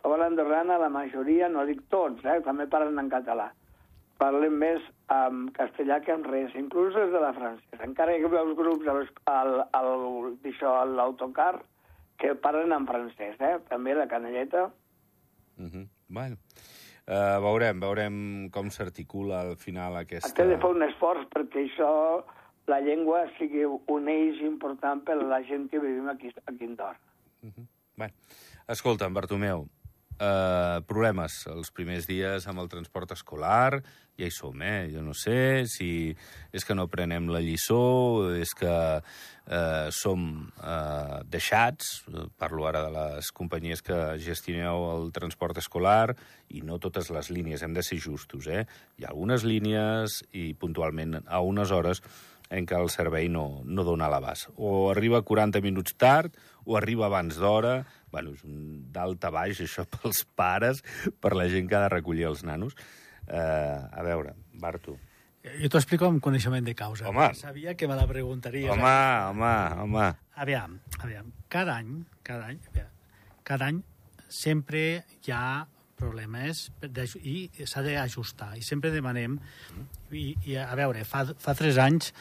com 0.01 0.13
a 0.13 0.17
l'andorrana, 0.17 0.77
la 0.79 0.89
majoria, 0.89 1.49
no 1.49 1.65
dic 1.67 1.81
tots, 1.91 2.23
eh? 2.25 2.39
també 2.45 2.67
parlen 2.71 2.99
en 3.01 3.09
català, 3.11 3.49
parlen 4.19 4.55
més 4.59 4.83
en 5.13 5.47
castellà 5.55 5.99
que 6.05 6.13
en 6.15 6.25
res, 6.27 6.55
inclús 6.59 6.95
els 6.99 7.11
de 7.13 7.21
la 7.23 7.33
francesa. 7.35 7.83
Encara 7.85 8.15
ha 8.15 8.31
veus 8.31 8.55
grups 8.57 8.87
al, 8.87 9.05
al, 9.31 9.53
a 9.73 10.85
l'autocar 10.93 11.53
que 12.19 12.35
parlen 12.35 12.75
en 12.75 12.87
francès, 12.87 13.39
eh? 13.39 13.57
també 13.69 13.95
la 13.95 14.07
canelleta. 14.07 14.69
Uh 15.57 15.65
-huh. 15.65 15.87
Bueno, 16.07 16.37
uh, 17.09 17.37
veurem, 17.43 17.81
veurem 17.81 18.15
com 18.53 18.69
s'articula 18.73 19.41
al 19.47 19.57
final 19.57 19.97
aquesta... 19.99 20.31
Té 20.37 20.45
de 20.47 20.59
fer 20.61 20.69
un 20.69 20.85
esforç 20.85 21.25
perquè 21.33 21.65
això, 21.65 21.89
la 22.71 22.79
llengua, 22.85 23.25
sigui 23.39 23.65
un 23.65 24.07
eix 24.13 24.39
important 24.45 25.03
per 25.05 25.17
a 25.17 25.27
la 25.33 25.41
gent 25.49 25.67
que 25.73 25.81
vivim 25.81 26.07
aquí, 26.13 26.31
aquí 26.45 26.65
a 26.65 26.69
Andorra. 26.69 26.99
Uh 27.41 27.49
-huh. 27.49 27.67
bueno. 27.97 28.13
Escolta'm, 28.69 29.13
Bartomeu, 29.13 29.65
uh, 30.19 30.79
problemes 30.87 31.41
els 31.49 31.71
primers 31.75 32.07
dies 32.09 32.45
amb 32.47 32.61
el 32.63 32.69
transport 32.71 33.15
escolar, 33.15 33.81
ja 34.19 34.27
hi 34.27 34.35
som, 34.35 34.59
eh? 34.61 34.89
Jo 34.91 35.01
no 35.03 35.15
sé 35.15 35.65
si 35.71 36.11
és 36.51 36.65
que 36.67 36.75
no 36.75 36.89
prenem 36.91 37.29
la 37.31 37.41
lliçó, 37.43 37.79
és 38.35 38.51
que 38.57 38.73
eh, 39.49 39.87
som 39.95 40.25
eh, 40.59 41.19
deixats, 41.31 42.03
eh, 42.11 42.25
parlo 42.37 42.67
ara 42.67 42.83
de 42.85 42.91
les 42.93 43.31
companyies 43.35 43.81
que 43.85 43.97
gestioneu 44.21 44.89
el 44.91 45.13
transport 45.15 45.57
escolar, 45.63 46.15
i 46.49 46.61
no 46.65 46.79
totes 46.83 47.09
les 47.15 47.31
línies, 47.31 47.63
hem 47.63 47.73
de 47.77 47.85
ser 47.85 47.99
justos, 48.03 48.47
eh? 48.47 48.65
Hi 48.99 49.07
ha 49.07 49.13
algunes 49.13 49.45
línies 49.47 50.21
i 50.33 50.51
puntualment 50.53 51.21
a 51.25 51.41
unes 51.45 51.71
hores 51.71 52.03
en 52.49 52.65
què 52.65 52.77
el 52.77 52.89
servei 52.89 53.29
no, 53.29 53.61
no 53.65 53.85
dona 53.85 54.09
l'abast. 54.09 54.49
O 54.57 54.89
arriba 54.91 55.21
40 55.25 55.61
minuts 55.65 55.95
tard, 55.97 56.35
o 56.65 56.77
arriba 56.77 57.07
abans 57.07 57.39
d'hora... 57.39 57.83
Bueno, 58.09 58.31
és 58.33 58.41
un 58.41 58.87
dalt 58.89 59.21
a 59.27 59.29
baix, 59.29 59.59
això, 59.61 59.85
pels 59.93 60.23
pares, 60.33 60.81
per 61.21 61.35
la 61.37 61.45
gent 61.51 61.69
que 61.69 61.77
ha 61.77 61.83
de 61.85 61.91
recollir 61.93 62.25
els 62.31 62.41
nanos. 62.41 62.73
Uh, 63.29 63.85
a 63.93 64.01
veure, 64.01 64.33
Bartu. 64.57 64.95
Jo 65.45 65.69
t'ho 65.69 65.79
explico 65.79 66.07
amb 66.09 66.21
coneixement 66.23 66.65
de 66.65 66.73
causa. 66.75 67.05
Home. 67.07 67.29
Sabia 67.37 67.75
que 67.77 67.87
me 67.87 67.95
la 67.95 68.07
preguntaries. 68.09 68.71
Home, 68.73 68.95
home, 69.29 69.53
home. 69.85 70.07
Aviam, 70.41 70.79
aviam. 70.99 71.29
Cada 71.47 71.77
any, 71.77 71.93
cada 72.25 72.49
any, 72.49 72.57
aviam, 72.73 72.89
cada 73.45 73.69
any 73.69 73.83
sempre 74.29 75.05
hi 75.21 75.33
ha 75.33 75.67
per- 76.79 76.91
d'aj- 76.95 77.19
i 77.21 77.49
s'ha 77.65 77.83
d'ajustar. 77.85 78.53
I 78.57 78.63
sempre 78.65 78.91
demanem... 78.95 79.39
I, 80.11 80.31
i 80.49 80.55
a 80.57 80.71
veure, 80.79 81.03
fa, 81.05 81.25
fa 81.37 81.53
tres 81.53 81.77
anys 81.77 82.13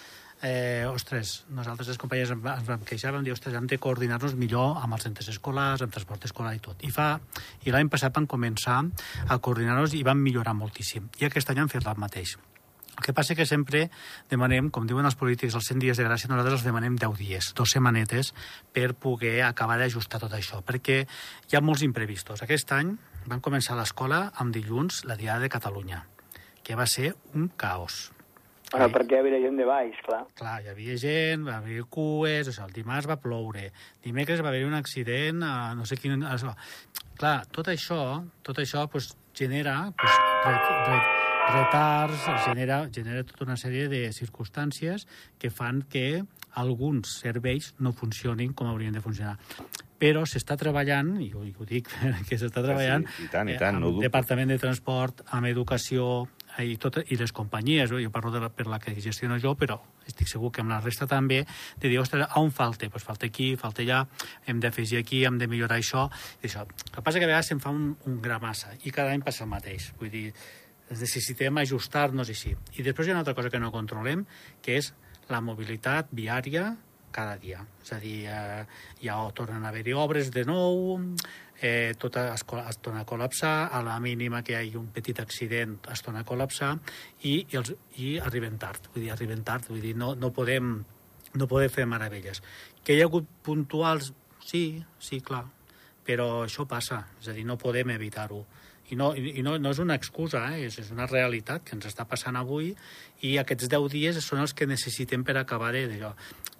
eh, 0.42 0.84
ostres, 0.90 1.44
nosaltres 1.50 1.88
les 1.88 1.98
companyies 1.98 2.30
ens, 2.34 2.42
va- 2.44 2.58
ens 2.60 2.66
vam 2.68 2.82
queixar, 2.86 3.14
vam 3.14 3.24
dir, 3.24 3.32
ostres, 3.32 3.54
hem 3.56 3.66
de 3.70 3.78
coordinar-nos 3.80 4.36
millor 4.38 4.76
amb 4.82 4.94
els 4.98 5.06
centres 5.08 5.30
escolars, 5.32 5.82
amb 5.82 5.94
transport 5.94 6.28
escolar 6.28 6.52
i 6.54 6.60
tot. 6.62 6.84
I, 6.84 6.92
fa, 6.94 7.14
i 7.64 7.72
l'any 7.74 7.88
passat 7.90 8.14
vam 8.14 8.28
començar 8.30 8.82
a 9.28 9.38
coordinar-nos 9.38 9.96
i 9.98 10.04
vam 10.06 10.20
millorar 10.22 10.54
moltíssim. 10.58 11.08
I 11.22 11.26
aquest 11.30 11.50
any 11.54 11.64
hem 11.64 11.72
fet 11.72 11.86
el 11.88 11.98
mateix. 11.98 12.36
El 12.98 13.04
que 13.06 13.12
passa 13.14 13.36
que 13.38 13.44
sempre 13.46 13.84
demanem, 14.28 14.72
com 14.74 14.86
diuen 14.86 15.06
els 15.06 15.14
polítics, 15.14 15.54
els 15.54 15.68
100 15.70 15.78
dies 15.84 15.96
de 16.00 16.04
gràcia, 16.06 16.26
nosaltres 16.30 16.56
els 16.58 16.64
demanem 16.66 16.96
10 16.98 17.12
dies, 17.20 17.52
dos 17.54 17.70
setmanetes, 17.70 18.32
per 18.74 18.88
poder 18.98 19.36
acabar 19.46 19.76
d'ajustar 19.78 20.18
tot 20.24 20.34
això, 20.34 20.58
perquè 20.66 21.04
hi 21.06 21.54
ha 21.56 21.62
molts 21.62 21.84
imprevistos. 21.86 22.42
Aquest 22.42 22.74
any 22.74 22.96
vam 23.28 23.40
començar 23.44 23.76
l'escola 23.78 24.28
amb 24.40 24.54
dilluns, 24.54 25.04
la 25.04 25.16
Diada 25.16 25.44
de 25.44 25.50
Catalunya, 25.52 26.04
que 26.64 26.76
va 26.76 26.86
ser 26.86 27.14
un 27.34 27.48
caos. 27.56 28.08
Bueno, 28.72 28.90
perquè 28.92 29.16
hi 29.16 29.20
havia 29.22 29.38
gent 29.40 29.56
de 29.56 29.64
baix, 29.64 29.96
clar. 30.04 30.24
Clar, 30.36 30.58
hi 30.60 30.68
havia 30.68 30.96
gent, 31.00 31.46
va 31.46 31.54
haver 31.62 31.86
cues, 31.88 32.50
o 32.50 32.52
sigui, 32.52 32.66
el 32.66 32.74
dimarts 32.76 33.08
va 33.08 33.16
ploure, 33.22 33.70
dimecres 34.04 34.42
va 34.44 34.50
haver 34.52 34.66
un 34.68 34.74
accident, 34.76 35.40
a 35.42 35.74
no 35.74 35.86
sé 35.88 35.96
quin... 35.96 36.22
a- 36.24 36.56
Clar, 37.18 37.48
tot 37.50 37.66
això, 37.66 37.96
tot 38.46 38.60
això 38.62 38.84
pues, 38.92 39.08
genera 39.34 39.88
pues, 39.98 40.12
re, 40.44 40.52
re, 40.86 40.98
retards, 41.50 42.28
genera, 42.44 42.76
genera 42.94 43.24
tota 43.26 43.42
una 43.48 43.56
sèrie 43.58 43.88
de 43.90 44.04
circumstàncies 44.14 45.08
que 45.40 45.50
fan 45.50 45.80
que 45.90 46.22
alguns 46.62 47.16
serveis 47.24 47.72
no 47.82 47.90
funcionin 47.90 48.52
com 48.54 48.70
haurien 48.70 48.94
de 48.94 49.02
funcionar. 49.02 49.34
Però 49.98 50.22
s'està 50.28 50.54
treballant, 50.58 51.16
i 51.24 51.32
ho, 51.34 51.42
i 51.42 51.52
ho 51.56 51.66
dic 51.66 51.90
que 52.28 52.38
s'està 52.38 52.62
treballant, 52.62 53.06
sí, 53.16 53.26
i 53.26 53.30
tant, 53.32 53.50
i 53.50 53.56
eh, 53.56 53.60
tant, 53.60 53.78
no 53.78 53.88
ho 53.88 53.90
amb 53.90 53.98
dubto. 53.98 54.06
Departament 54.06 54.52
de 54.52 54.58
Transport, 54.62 55.24
amb 55.34 55.50
Educació 55.50 56.08
eh, 56.56 56.66
i, 56.68 56.76
tot, 56.80 57.00
i 57.02 57.18
les 57.18 57.34
companyies, 57.34 57.90
jo 57.90 58.12
parlo 58.14 58.30
de 58.34 58.42
la, 58.44 58.50
per 58.54 58.68
la 58.70 58.78
que 58.82 58.94
gestiono 58.94 59.40
jo, 59.42 59.56
però 59.58 59.80
estic 60.08 60.30
segur 60.30 60.52
que 60.54 60.62
amb 60.62 60.72
la 60.72 60.78
resta 60.80 61.08
també, 61.10 61.42
de 61.82 61.90
dir, 61.90 61.98
ostres, 62.00 62.24
on 62.40 62.52
falta? 62.54 62.88
Pues 62.92 63.04
falta 63.04 63.28
aquí, 63.28 63.50
falta 63.60 63.84
allà, 63.84 64.04
hem 64.48 64.62
d'afegir 64.62 65.02
aquí, 65.02 65.24
hem 65.28 65.36
de 65.40 65.50
millorar 65.50 65.80
això, 65.82 66.06
i 66.40 66.48
això. 66.48 66.64
El 66.64 66.94
que 66.94 67.04
passa 67.04 67.20
que 67.20 67.28
a 67.28 67.32
vegades 67.32 67.52
se'n 67.52 67.60
fa 67.64 67.74
un, 67.74 67.92
un 68.08 68.22
gra 68.24 68.40
massa, 68.42 68.72
i 68.84 68.94
cada 68.94 69.12
any 69.12 69.24
passa 69.26 69.44
el 69.44 69.52
mateix. 69.52 69.90
Vull 70.00 70.14
dir, 70.14 70.26
necessitem 70.88 71.60
ajustar-nos 71.60 72.32
així. 72.32 72.54
I 72.78 72.86
després 72.86 73.08
hi 73.08 73.12
ha 73.12 73.18
una 73.18 73.26
altra 73.26 73.36
cosa 73.36 73.52
que 73.52 73.60
no 73.60 73.74
controlem, 73.74 74.24
que 74.64 74.78
és 74.80 74.92
la 75.28 75.42
mobilitat 75.44 76.08
viària 76.16 76.70
cada 77.14 77.36
dia. 77.40 77.64
És 77.82 77.92
a 77.92 77.98
dir, 78.02 78.26
eh, 78.30 78.64
ja 79.02 79.18
tornen 79.34 79.64
a 79.64 79.70
haver-hi 79.72 79.94
obres 79.96 80.30
de 80.34 80.44
nou, 80.48 80.98
eh, 81.60 81.94
tot 81.98 82.16
es, 82.16 82.44
es 82.44 82.78
torna 82.78 83.02
a 83.02 83.06
col·lapsar, 83.08 83.68
a 83.72 83.82
la 83.82 83.98
mínima 84.00 84.42
que 84.42 84.54
hi 84.54 84.58
hagi 84.60 84.76
un 84.78 84.88
petit 84.94 85.20
accident 85.20 85.78
es 85.92 86.02
torna 86.02 86.22
a 86.22 86.28
col·lapsar 86.28 86.74
i, 87.22 87.40
i, 87.40 87.56
els, 87.58 87.74
i 87.96 88.16
arriben 88.22 88.58
tard. 88.58 88.90
Vull 88.94 89.06
dir, 89.06 89.12
arriben 89.14 89.44
tard, 89.44 89.68
vull 89.68 89.82
dir, 89.82 89.94
no, 89.96 90.14
no, 90.14 90.32
podem, 90.34 90.76
no 91.34 91.50
podem 91.50 91.72
fer 91.72 91.86
meravelles. 91.90 92.42
Que 92.84 92.96
hi 92.96 93.02
ha 93.02 93.10
hagut 93.10 93.28
puntuals, 93.44 94.12
sí, 94.44 94.64
sí, 95.02 95.20
clar, 95.20 95.44
però 96.06 96.44
això 96.46 96.64
passa, 96.68 97.02
és 97.20 97.28
a 97.28 97.36
dir, 97.36 97.44
no 97.48 97.58
podem 97.60 97.96
evitar-ho. 97.96 98.44
I, 98.88 98.96
no, 98.96 99.10
i 99.14 99.42
no, 99.44 99.58
no 99.60 99.72
és 99.74 99.80
una 99.82 99.96
excusa, 99.98 100.46
eh? 100.54 100.64
és, 100.68 100.78
és 100.80 100.92
una 100.94 101.06
realitat 101.10 101.64
que 101.64 101.76
ens 101.76 101.88
està 101.90 102.06
passant 102.08 102.38
avui 102.40 102.70
i 103.26 103.34
aquests 103.40 103.68
10 103.68 103.90
dies 103.92 104.20
són 104.24 104.40
els 104.40 104.54
que 104.56 104.68
necessitem 104.68 105.26
per 105.28 105.36
acabar 105.36 105.74
d'allò. 105.76 106.14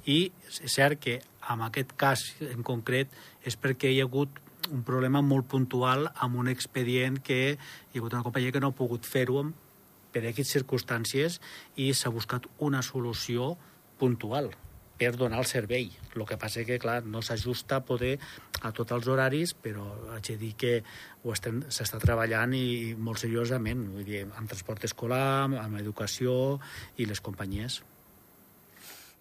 I 0.05 0.19
és 0.49 0.75
cert 0.75 1.01
que 1.01 1.19
en 1.49 1.65
aquest 1.65 1.97
cas 1.97 2.25
en 2.45 2.63
concret 2.67 3.09
és 3.49 3.57
perquè 3.57 3.93
hi 3.93 4.03
ha 4.03 4.09
hagut 4.09 4.43
un 4.69 4.85
problema 4.85 5.23
molt 5.25 5.49
puntual 5.49 6.11
amb 6.15 6.37
un 6.37 6.53
expedient 6.53 7.17
que 7.25 7.41
hi 7.55 7.97
ha 7.97 8.03
hagut 8.03 8.13
una 8.13 8.25
companyia 8.27 8.53
que 8.53 8.61
no 8.61 8.73
ha 8.75 8.77
pogut 8.77 9.09
fer-ho 9.09 9.47
per 10.13 10.25
aquestes 10.25 10.59
circumstàncies 10.59 11.41
i 11.81 11.93
s'ha 11.95 12.13
buscat 12.13 12.49
una 12.65 12.83
solució 12.85 13.55
puntual 14.01 14.53
per 14.99 15.15
donar 15.17 15.39
el 15.43 15.47
servei. 15.47 15.91
El 16.15 16.25
que 16.27 16.39
passa 16.41 16.65
que, 16.67 16.79
clar, 16.83 17.01
no 17.07 17.23
s'ajusta 17.23 17.79
a 17.79 17.85
poder 17.87 18.17
a 18.63 18.73
tots 18.75 18.97
els 18.97 19.07
horaris, 19.09 19.55
però 19.55 19.87
haig 20.17 20.33
de 20.33 20.39
dir 20.41 20.55
que 20.59 20.73
ho 21.25 21.37
s'està 21.37 22.01
treballant 22.03 22.55
i 22.59 22.95
molt 22.99 23.23
seriosament, 23.23 23.87
vull 23.95 24.09
dir, 24.09 24.25
amb 24.27 24.51
transport 24.51 24.89
escolar, 24.89 25.47
amb 25.47 25.79
educació 25.79 26.59
i 26.99 27.07
les 27.07 27.23
companyies. 27.23 27.83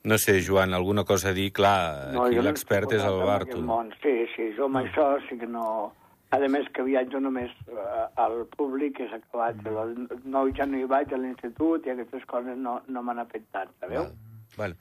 No 0.08 0.18
sé, 0.18 0.40
Joan, 0.42 0.74
alguna 0.74 1.04
cosa 1.04 1.30
a 1.30 1.36
dir? 1.36 1.52
Clar, 1.52 2.14
no, 2.16 2.26
aquí 2.26 2.42
l'expert 2.42 2.94
és 2.96 3.04
el 3.04 3.18
Barto. 3.28 3.60
Sí, 4.02 4.14
sí, 4.36 4.52
jo 4.58 4.70
amb 4.72 4.84
això 4.86 5.16
sí 5.30 5.40
que 5.40 5.50
no... 5.50 5.94
A 6.28 6.42
més 6.52 6.66
que 6.76 6.84
viatjo 6.84 7.22
només 7.24 7.54
uh, 7.72 8.10
al 8.20 8.42
públic, 8.52 9.00
és 9.00 9.14
acabat. 9.16 9.62
Mm. 9.64 10.18
No, 10.28 10.42
ja 10.52 10.66
no 10.68 10.76
hi 10.76 10.84
vaig 10.84 11.14
a 11.16 11.20
l'institut 11.22 11.88
i 11.88 11.94
aquestes 11.94 12.26
coses 12.28 12.60
no, 12.60 12.82
no 12.92 13.04
m'han 13.04 13.22
afectat, 13.24 13.72
sabeu? 13.80 14.10
Vale. 14.58 14.76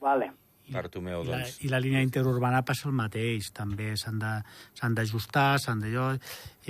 Vale. 0.00 0.30
Bartomeu, 0.70 1.24
doncs. 1.26 1.58
I 1.58 1.66
la, 1.66 1.66
I 1.66 1.72
la 1.74 1.80
línia 1.82 2.02
interurbana 2.04 2.62
passa 2.64 2.88
el 2.88 2.96
mateix, 2.96 3.50
també 3.56 3.92
s'han 3.98 4.20
d'ajustar, 4.20 5.58
s'han 5.60 5.82
d'allò... 5.84 6.12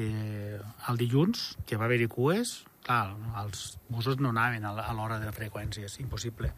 Eh, 0.00 0.58
el 0.88 1.00
dilluns, 1.00 1.52
que 1.68 1.76
va 1.76 1.84
haver-hi 1.84 2.08
cues, 2.08 2.62
clar, 2.86 3.14
els 3.42 3.76
busos 3.92 4.16
no 4.18 4.32
anaven 4.32 4.64
a 4.64 4.92
l'hora 4.96 5.20
de 5.22 5.32
freqüències, 5.36 6.00
impossible 6.00 6.52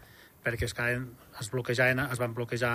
perquè 0.44 0.68
es, 0.68 0.74
caen, 0.76 1.06
es, 1.40 1.48
bloquejaven, 1.48 2.02
es 2.12 2.20
van 2.20 2.34
bloquejar 2.36 2.74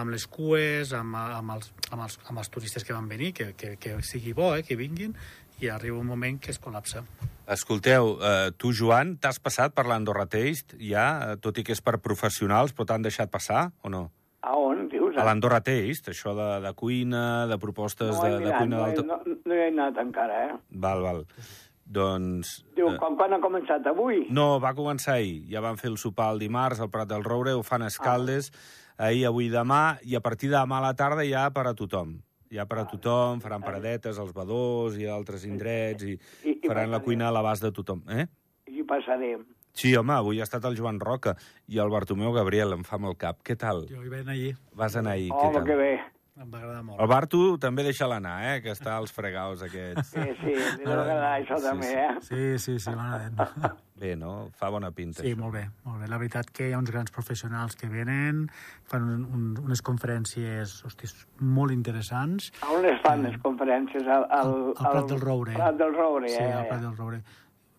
amb 0.00 0.14
les 0.14 0.24
cues, 0.32 0.94
amb, 0.96 1.18
amb, 1.20 1.54
els, 1.58 1.68
amb, 1.90 2.06
els, 2.06 2.16
amb 2.24 2.40
els 2.40 2.50
turistes 2.54 2.86
que 2.88 2.96
van 2.96 3.10
venir, 3.10 3.34
que, 3.36 3.50
que, 3.58 3.74
que 3.76 3.98
sigui 4.06 4.32
bo, 4.36 4.54
eh, 4.56 4.64
que 4.64 4.78
vinguin, 4.80 5.12
i 5.62 5.70
arriba 5.70 5.98
un 5.98 6.08
moment 6.10 6.38
que 6.42 6.50
es 6.50 6.60
col·lapsa. 6.60 7.04
Escolteu, 7.52 8.16
eh, 8.22 8.50
tu, 8.58 8.72
Joan, 8.72 9.16
t'has 9.22 9.38
passat 9.42 9.74
per 9.74 9.86
l'Andorra 9.86 10.26
Taste, 10.30 10.78
ja, 10.78 11.06
eh, 11.32 11.38
tot 11.42 11.58
i 11.58 11.64
que 11.66 11.74
és 11.74 11.82
per 11.82 11.98
professionals, 12.02 12.74
però 12.74 12.86
t'han 12.88 13.06
deixat 13.06 13.30
passar, 13.30 13.70
o 13.82 13.90
no? 13.92 14.10
A 14.42 14.56
on, 14.58 14.88
dius? 14.90 15.16
A 15.18 15.26
l'Andorra 15.26 15.60
Taste, 15.62 16.10
això 16.10 16.34
de, 16.38 16.48
de 16.64 16.72
cuina, 16.78 17.46
de 17.50 17.58
propostes 17.62 18.16
no 18.16 18.22
de, 18.22 18.40
de 18.42 18.54
cuina 18.56 18.80
no. 18.80 19.04
No, 19.06 19.20
no 19.26 19.54
hi 19.54 19.60
he 19.60 19.68
anat 19.70 20.00
encara, 20.02 20.40
eh? 20.48 20.56
Val, 20.86 21.04
val. 21.04 21.22
Doncs... 21.92 22.56
Diu, 22.74 22.88
eh, 22.90 22.98
quan, 22.98 23.18
quan 23.20 23.36
ha 23.36 23.40
començat? 23.42 23.86
Avui? 23.90 24.24
No, 24.34 24.56
va 24.62 24.74
començar 24.74 25.18
ahir. 25.18 25.42
Ja 25.50 25.62
van 25.62 25.78
fer 25.78 25.92
el 25.92 25.98
sopar 26.00 26.32
el 26.34 26.42
dimarts 26.42 26.80
al 26.80 26.90
Prat 26.90 27.10
del 27.10 27.26
Roure, 27.26 27.54
ho 27.54 27.62
fan 27.66 27.84
a 27.84 27.90
Escaldes, 27.92 28.50
ah. 28.50 29.08
ahir, 29.10 29.26
avui, 29.30 29.50
demà, 29.52 29.98
i 30.02 30.18
a 30.18 30.24
partir 30.24 30.50
de 30.50 30.58
demà 30.58 30.80
a 30.80 30.86
la 30.88 30.94
tarda 30.98 31.26
ja 31.28 31.48
per 31.54 31.68
a 31.68 31.74
tothom. 31.78 32.20
Ja 32.52 32.66
per 32.68 32.82
a 32.82 32.86
tothom, 32.88 33.40
faran 33.40 33.64
paradetes 33.64 34.18
als 34.20 34.34
badors 34.36 34.98
i 35.00 35.08
a 35.08 35.16
altres 35.16 35.46
indrets, 35.48 36.04
i, 36.04 36.18
I, 36.44 36.58
i 36.58 36.68
faran 36.68 36.92
la 36.92 37.00
cuina 37.04 37.30
a 37.30 37.34
l'abast 37.34 37.64
de 37.64 37.72
tothom. 37.72 38.04
Eh? 38.12 38.26
I 38.68 38.84
passarem. 38.88 39.46
Sí, 39.72 39.94
home, 39.96 40.12
avui 40.12 40.40
ha 40.40 40.44
estat 40.44 40.66
el 40.68 40.76
Joan 40.76 40.98
Roca 41.00 41.32
i 41.72 41.80
el 41.80 41.92
Bartomeu 41.92 42.34
Gabriel, 42.36 42.74
em 42.76 42.82
fa 42.84 42.98
mal 43.00 43.16
cap. 43.16 43.40
Què 43.46 43.56
tal? 43.56 43.86
Jo 43.88 44.02
hi 44.04 44.12
vaig 44.12 44.26
anar 44.26 44.36
ahir. 44.36 44.56
Vas 44.76 44.98
anar 45.00 45.16
ahir, 45.16 45.30
oh, 45.32 45.40
què 45.40 45.54
tal? 45.56 45.64
que 45.70 45.78
bé. 45.80 45.94
Em 46.42 46.48
va 46.48 46.60
agradar 46.62 46.82
molt. 46.84 47.00
El 47.00 47.08
Bartu 47.10 47.40
també 47.60 47.84
deixa-la 47.84 48.16
anar, 48.20 48.36
eh? 48.48 48.60
Que 48.64 48.72
està 48.72 48.94
als 48.96 49.12
fregaus 49.12 49.64
aquests. 49.64 50.14
Sí, 50.14 50.22
sí, 50.40 50.54
li 50.56 50.84
deu 50.84 50.94
agradar 50.94 51.32
això 51.38 51.58
sí, 51.58 51.66
també, 51.66 51.90
eh? 52.04 52.12
Sí, 52.24 52.44
sí, 52.58 52.76
sí, 52.80 52.94
m'agrada. 52.96 53.72
Bé, 54.02 54.16
no? 54.18 54.50
Fa 54.58 54.66
bona 54.74 54.90
pinta. 54.90 55.22
Sí, 55.22 55.30
això. 55.30 55.38
molt 55.38 55.54
bé, 55.54 55.62
molt 55.86 56.02
bé. 56.02 56.08
La 56.10 56.18
veritat 56.18 56.50
que 56.50 56.66
hi 56.66 56.74
ha 56.74 56.80
uns 56.82 56.90
grans 56.90 57.12
professionals 57.14 57.78
que 57.78 57.86
venen, 57.90 58.48
fan 58.90 59.06
un, 59.06 59.22
un, 59.30 59.44
unes 59.62 59.82
conferències, 59.86 60.74
hostis, 60.88 61.14
molt 61.38 61.70
interessants. 61.74 62.50
A 62.66 62.72
on 62.74 62.88
es 62.90 62.98
fan 63.04 63.22
les 63.28 63.38
conferències? 63.44 64.02
Al, 64.02 64.26
al, 64.26 64.50
al, 64.50 64.66
al 64.74 64.96
Prat 64.96 65.14
del 65.14 65.22
Roure. 65.22 65.54
Prat 65.54 65.78
del 65.78 65.94
Roure, 65.94 66.28
sí, 66.28 66.34
eh? 66.34 66.50
Sí, 66.50 66.58
al 66.58 66.68
Prat 66.72 66.82
del 66.88 66.98
Roure. 66.98 67.22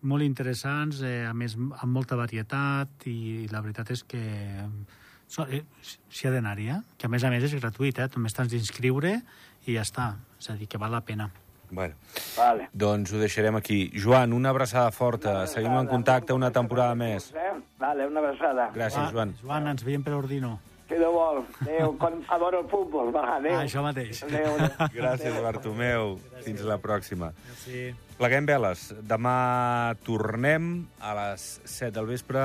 Molt 0.08 0.24
interessants, 0.24 1.04
eh, 1.04 1.22
a 1.28 1.32
més, 1.36 1.58
amb 1.60 1.92
molta 1.92 2.16
varietat, 2.16 3.04
i 3.08 3.46
la 3.52 3.60
veritat 3.64 3.92
és 3.92 4.04
que 4.08 4.24
Eh, 5.50 5.62
s'hi 5.82 6.28
ha 6.28 6.32
d'anar-hi, 6.34 6.68
eh? 6.70 6.80
Que 6.98 7.08
a 7.08 7.10
més 7.10 7.24
a 7.24 7.30
més 7.32 7.46
és 7.46 7.54
gratuït, 7.58 7.98
eh? 7.98 8.08
Només 8.14 8.36
t'has 8.36 8.50
d'inscriure 8.52 9.16
i 9.66 9.74
ja 9.74 9.82
està. 9.82 10.12
És 10.38 10.50
a 10.52 10.58
dir, 10.58 10.68
que 10.70 10.78
val 10.78 10.94
la 10.94 11.02
pena. 11.02 11.30
Bueno, 11.70 11.94
vale. 12.36 12.68
doncs 12.72 13.12
ho 13.12 13.18
deixarem 13.18 13.56
aquí. 13.56 13.90
Joan, 13.94 14.32
una 14.32 14.50
abraçada 14.50 14.90
forta. 14.90 15.30
Una 15.30 15.38
abraçada, 15.40 15.54
Seguim 15.62 15.78
en 15.78 15.86
contacte 15.86 16.32
una 16.32 16.50
temporada 16.52 16.94
més. 16.94 17.32
Eh? 17.34 17.52
Vale, 17.78 18.06
una 18.06 18.20
abraçada. 18.20 18.70
Gràcies, 18.74 19.10
Joan. 19.12 19.34
Joan, 19.42 19.66
ens 19.68 19.84
veiem 19.84 20.02
per 20.02 20.14
Ordino. 20.14 20.58
Si 20.84 20.98
de 21.00 21.06
vol. 21.08 21.38
Adéu, 21.64 21.94
quan 21.98 22.18
adoro 22.28 22.60
el 22.60 22.66
futbol. 22.68 23.08
Va, 23.14 23.22
adéu. 23.38 23.54
Ah, 23.56 23.62
això 23.64 23.80
mateix. 23.82 24.20
Adéu. 24.26 24.58
Gràcies, 24.92 25.38
Bartomeu. 25.42 26.18
Fins 26.44 26.60
la 26.60 26.76
pròxima. 26.78 27.30
Merci. 27.48 27.86
Pleguem 28.18 28.44
veles. 28.46 28.90
Demà 29.08 29.96
tornem 30.04 30.84
a 31.00 31.14
les 31.16 31.46
7 31.64 31.90
del 31.96 32.06
vespre, 32.12 32.44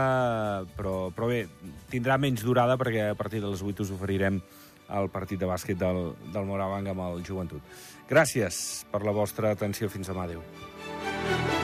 però, 0.77 1.11
però 1.13 1.27
bé, 1.29 1.43
tindrà 1.91 2.17
menys 2.17 2.41
durada 2.47 2.77
perquè 2.79 3.09
a 3.11 3.17
partir 3.19 3.43
de 3.43 3.51
les 3.51 3.61
8 3.61 3.83
us 3.83 3.91
oferirem 3.91 4.39
el 4.97 5.09
partit 5.13 5.39
de 5.41 5.49
bàsquet 5.49 5.79
del, 5.79 6.13
del 6.33 6.49
Morabanc 6.49 6.93
amb 6.93 7.05
el 7.09 7.23
Joventut. 7.27 7.79
Gràcies 8.09 8.85
per 8.89 9.03
la 9.05 9.15
vostra 9.15 9.53
atenció. 9.53 9.89
Fins 9.89 10.09
demà. 10.09 10.25
Adéu. 10.29 11.58